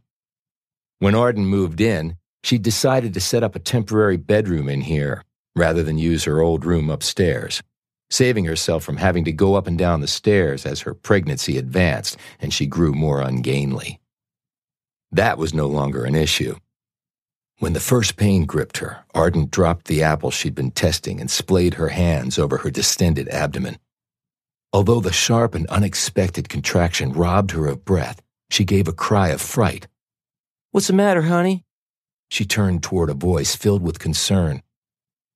When 0.98 1.14
Arden 1.14 1.46
moved 1.46 1.80
in, 1.80 2.16
she 2.42 2.59
decided 2.59 3.14
to 3.14 3.20
set 3.20 3.42
up 3.42 3.54
a 3.54 3.61
temporary 3.61 4.16
bedroom 4.16 4.68
in 4.68 4.83
here 4.83 5.22
rather 5.57 5.83
than 5.83 5.98
use 5.98 6.24
her 6.24 6.40
old 6.40 6.64
room 6.64 6.90
upstairs, 6.90 7.62
saving 8.11 8.44
herself 8.44 8.85
from 8.85 8.96
having 8.96 9.24
to 9.24 9.33
go 9.33 9.54
up 9.54 9.66
and 9.66 9.78
down 9.78 10.00
the 10.00 10.07
stairs 10.07 10.66
as 10.66 10.80
her 10.80 10.94
pregnancy 10.94 11.57
advanced 11.57 12.16
and 12.40 12.52
she 12.52 12.66
grew 12.66 12.92
more 12.92 13.20
ungainly. 13.20 14.00
That 15.12 15.38
was 15.38 15.54
no 15.54 15.66
longer 15.66 16.04
an 16.04 16.14
issue. 16.14 16.57
When 17.59 17.73
the 17.73 17.81
first 17.81 18.17
pain 18.17 18.47
gripped 18.47 18.79
her, 18.79 19.05
Arden 19.14 19.47
dropped 19.49 19.87
the 19.87 20.03
apple 20.03 20.31
she'd 20.31 20.55
been 20.55 20.73
testing 20.73 21.21
and 21.21 21.31
splayed 21.31 21.75
her 21.75 21.88
hands 21.88 22.38
over 22.38 22.59
her 22.59 22.71
distended 22.71 23.29
abdomen. 23.29 23.79
Although 24.73 25.01
the 25.01 25.12
sharp 25.12 25.55
and 25.55 25.67
unexpected 25.69 26.49
contraction 26.49 27.12
robbed 27.12 27.53
her 27.53 27.67
of 27.67 27.85
breath, 27.85 28.21
she 28.51 28.64
gave 28.64 28.88
a 28.88 28.93
cry 28.93 29.29
of 29.29 29.40
fright. 29.40 29.87
What's 30.73 30.88
the 30.88 30.93
matter, 30.93 31.23
honey? 31.23 31.64
She 32.29 32.45
turned 32.45 32.83
toward 32.83 33.09
a 33.09 33.14
voice 33.14 33.55
filled 33.55 33.83
with 33.83 34.01
concern. 34.01 34.62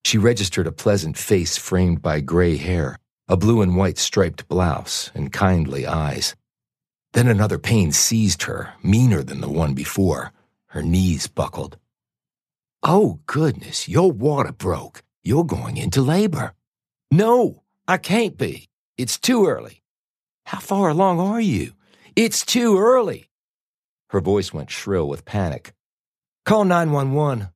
She 0.05 0.19
registered 0.19 0.67
a 0.67 0.73
pleasant 0.73 1.17
face 1.17 1.57
framed 1.57 2.03
by 2.03 2.21
gray 2.21 2.57
hair, 2.57 2.99
a 3.29 3.37
blue 3.37 3.63
and 3.63 3.77
white 3.77 3.99
striped 3.99 4.49
blouse, 4.49 5.13
and 5.15 5.33
kindly 5.33 5.87
eyes. 5.87 6.35
Then 7.13 7.29
another 7.29 7.59
pain 7.59 7.93
seized 7.93 8.43
her, 8.43 8.75
meaner 8.83 9.23
than 9.23 9.41
the 9.41 9.49
one 9.49 9.75
before. 9.75 10.33
Her 10.67 10.83
knees 10.83 11.29
buckled. 11.29 11.79
Oh, 12.83 13.21
goodness, 13.27 13.89
your 13.89 14.13
water 14.13 14.53
broke. 14.53 15.03
You're 15.25 15.45
going 15.45 15.77
into 15.77 16.01
labor. 16.01 16.55
No, 17.11 17.63
I 17.89 17.99
can't 17.99 18.37
be. 18.39 18.69
It's 18.97 19.19
too 19.19 19.47
early. 19.47 19.83
How 20.47 20.61
far 20.61 20.89
along 20.89 21.21
are 21.21 21.41
you? 21.41 21.73
It's 22.15 22.45
too 22.45 22.79
early. 22.79 23.31
Her 24.11 24.21
voice 24.21 24.53
went 24.53 24.71
shrill 24.71 25.09
with 25.09 25.25
panic. 25.25 25.73
Call 26.45 26.65
911. 26.65 27.49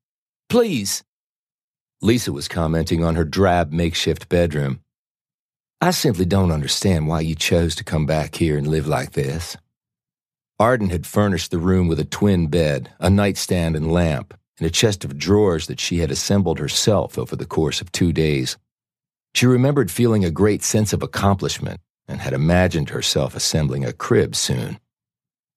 Please. 0.48 1.02
Lisa 2.00 2.32
was 2.32 2.48
commenting 2.48 3.04
on 3.04 3.14
her 3.14 3.24
drab 3.24 3.72
makeshift 3.72 4.28
bedroom. 4.28 4.80
I 5.80 5.92
simply 5.92 6.24
don't 6.24 6.52
understand 6.52 7.08
why 7.08 7.20
you 7.20 7.34
chose 7.34 7.74
to 7.76 7.84
come 7.84 8.06
back 8.06 8.34
here 8.34 8.58
and 8.58 8.66
live 8.66 8.86
like 8.86 9.12
this. 9.12 9.56
Arden 10.58 10.90
had 10.90 11.06
furnished 11.06 11.50
the 11.50 11.58
room 11.58 11.88
with 11.88 11.98
a 11.98 12.04
twin 12.04 12.48
bed, 12.48 12.92
a 13.00 13.08
nightstand 13.08 13.74
and 13.74 13.90
lamp, 13.90 14.34
and 14.62 14.68
a 14.68 14.70
chest 14.70 15.04
of 15.04 15.18
drawers 15.18 15.66
that 15.66 15.80
she 15.80 15.98
had 15.98 16.12
assembled 16.12 16.60
herself 16.60 17.18
over 17.18 17.34
the 17.34 17.44
course 17.44 17.80
of 17.80 17.90
two 17.90 18.12
days. 18.12 18.56
She 19.34 19.44
remembered 19.44 19.90
feeling 19.90 20.24
a 20.24 20.30
great 20.30 20.62
sense 20.62 20.92
of 20.92 21.02
accomplishment 21.02 21.80
and 22.06 22.20
had 22.20 22.32
imagined 22.32 22.90
herself 22.90 23.34
assembling 23.34 23.84
a 23.84 23.92
crib 23.92 24.36
soon. 24.36 24.78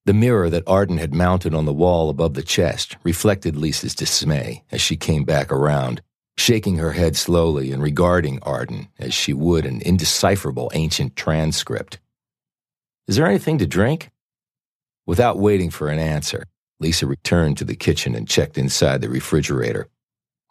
The 0.05 0.15
mirror 0.15 0.49
that 0.49 0.63
Arden 0.65 0.97
had 0.97 1.13
mounted 1.13 1.53
on 1.53 1.65
the 1.65 1.73
wall 1.73 2.09
above 2.09 2.33
the 2.33 2.41
chest 2.41 2.97
reflected 3.03 3.55
Lisa's 3.55 3.93
dismay 3.93 4.63
as 4.71 4.81
she 4.81 4.97
came 4.97 5.23
back 5.23 5.51
around 5.51 6.01
shaking 6.35 6.77
her 6.77 6.93
head 6.93 7.15
slowly 7.15 7.71
and 7.71 7.83
regarding 7.83 8.39
Arden 8.41 8.87
as 8.97 9.13
she 9.13 9.33
would 9.33 9.67
an 9.67 9.83
indecipherable 9.83 10.71
ancient 10.73 11.15
transcript. 11.15 11.99
Is 13.07 13.17
there 13.17 13.27
anything 13.27 13.59
to 13.59 13.67
drink? 13.67 14.09
Without 15.05 15.37
waiting 15.37 15.69
for 15.69 15.89
an 15.89 15.99
answer, 15.99 16.45
Lisa 16.79 17.07
returned 17.07 17.57
to 17.57 17.65
the 17.65 17.75
kitchen 17.75 18.15
and 18.15 18.27
checked 18.27 18.57
inside 18.57 19.01
the 19.01 19.09
refrigerator. 19.09 19.87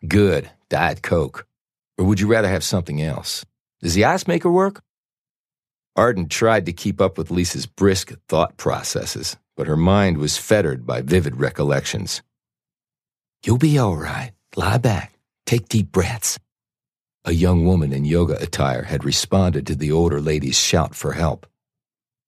Good, 0.07 0.51
Diet 0.69 1.03
Coke. 1.03 1.47
Or 1.99 2.05
would 2.05 2.21
you 2.21 2.27
rather 2.27 2.49
have 2.49 2.65
something 2.65 3.01
else? 3.01 3.45
Does 3.81 3.95
the 3.95 4.05
ice 4.05 4.27
maker 4.27 4.51
work? 4.51 4.83
Arden 5.97 6.29
tried 6.29 6.67
to 6.67 6.73
keep 6.73 7.01
up 7.01 7.17
with 7.17 7.31
Lisa's 7.31 7.67
brisk 7.67 8.13
thought 8.29 8.57
processes, 8.57 9.37
but 9.57 9.67
her 9.67 9.77
mind 9.77 10.19
was 10.19 10.37
fettered 10.37 10.87
by 10.87 11.03
vivid 11.03 11.37
recollections. 11.37 12.23
You'll 13.45 13.59
be 13.59 13.79
all 13.79 13.97
right. 13.97 14.33
Lie 14.57 14.79
back. 14.79 15.13
Take 15.47 15.69
deep 15.69 15.93
breaths. 15.93 16.39
A 17.27 17.33
young 17.33 17.65
woman 17.65 17.93
in 17.93 18.05
yoga 18.05 18.43
attire 18.43 18.83
had 18.83 19.05
responded 19.05 19.67
to 19.67 19.75
the 19.75 19.93
older 19.93 20.21
lady's 20.21 20.59
shout 20.59 20.95
for 20.95 21.13
help. 21.13 21.47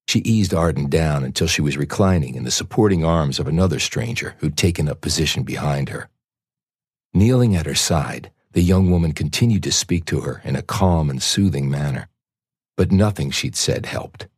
She 0.08 0.20
eased 0.20 0.54
Arden 0.54 0.88
down 0.88 1.24
until 1.24 1.48
she 1.48 1.60
was 1.60 1.76
reclining 1.76 2.36
in 2.36 2.44
the 2.44 2.50
supporting 2.50 3.04
arms 3.04 3.38
of 3.38 3.48
another 3.48 3.80
stranger 3.80 4.36
who'd 4.38 4.56
taken 4.56 4.88
up 4.88 5.00
position 5.00 5.42
behind 5.42 5.88
her. 5.88 6.08
Kneeling 7.12 7.56
at 7.56 7.66
her 7.66 7.74
side, 7.74 8.30
the 8.52 8.62
young 8.62 8.90
woman 8.90 9.12
continued 9.12 9.62
to 9.64 9.72
speak 9.72 10.04
to 10.06 10.20
her 10.20 10.40
in 10.44 10.54
a 10.54 10.62
calm 10.62 11.10
and 11.10 11.22
soothing 11.22 11.68
manner. 11.68 12.08
But 12.76 12.92
nothing 12.92 13.30
she'd 13.30 13.56
said 13.56 13.86
helped. 13.86 14.28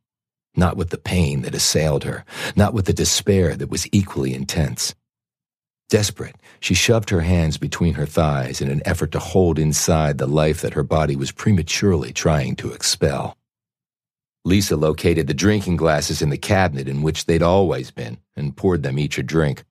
Not 0.57 0.77
with 0.77 0.91
the 0.91 0.99
pain 0.99 1.43
that 1.43 1.55
assailed 1.55 2.05
her, 2.05 2.25
not 2.57 2.73
with 2.73 2.87
the 2.87 2.93
despair 2.93 3.55
that 3.55 3.71
was 3.71 3.87
equally 3.93 4.35
intense. 4.35 4.95
Desperate, 5.91 6.37
she 6.61 6.75
shoved 6.75 7.11
her 7.11 7.21
hands 7.21 7.59
between 7.59 7.95
her 7.95 8.07
thighs 8.07 8.61
in 8.61 8.71
an 8.71 8.83
effort 8.85 9.13
to 9.13 9.19
hold 9.19 9.59
inside 9.59 10.19
the 10.19 10.27
life 10.27 10.61
that 10.63 10.75
her 10.75 10.83
body 10.83 11.17
was 11.17 11.33
prematurely 11.33 12.13
trying 12.13 12.57
to 12.57 12.73
expel. 12.73 13.37
Lisa 14.45 14.77
located 14.77 15.27
the 15.27 15.35
drinking 15.35 15.77
glasses 15.77 16.23
in 16.23 16.31
the 16.31 16.39
cabinet 16.39 16.89
in 16.89 17.03
which 17.03 17.27
they'd 17.27 17.43
always 17.43 17.91
been 17.91 18.19
and 18.37 18.57
poured 18.57 18.83
them 18.83 18.99
each 18.99 19.19
a 19.19 19.23
drink. 19.23 19.65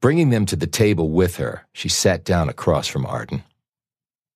Bringing 0.00 0.30
them 0.30 0.46
to 0.46 0.56
the 0.56 0.66
table 0.66 1.10
with 1.10 1.36
her, 1.36 1.66
she 1.72 1.88
sat 1.88 2.24
down 2.24 2.48
across 2.48 2.86
from 2.86 3.06
Arden. 3.06 3.42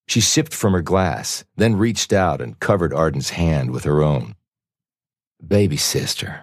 She 0.09 0.20
sipped 0.20 0.55
from 0.55 0.72
her 0.72 0.83
glass, 0.83 1.44
then 1.57 1.76
reached 1.76 2.12
out 2.12 2.40
and 2.40 2.59
covered 2.59 2.92
Arden's 2.92 3.31
hand 3.31 3.70
with 3.70 3.85
her 3.85 4.03
own. 4.03 4.35
Baby 5.46 5.76
sister, 5.76 6.42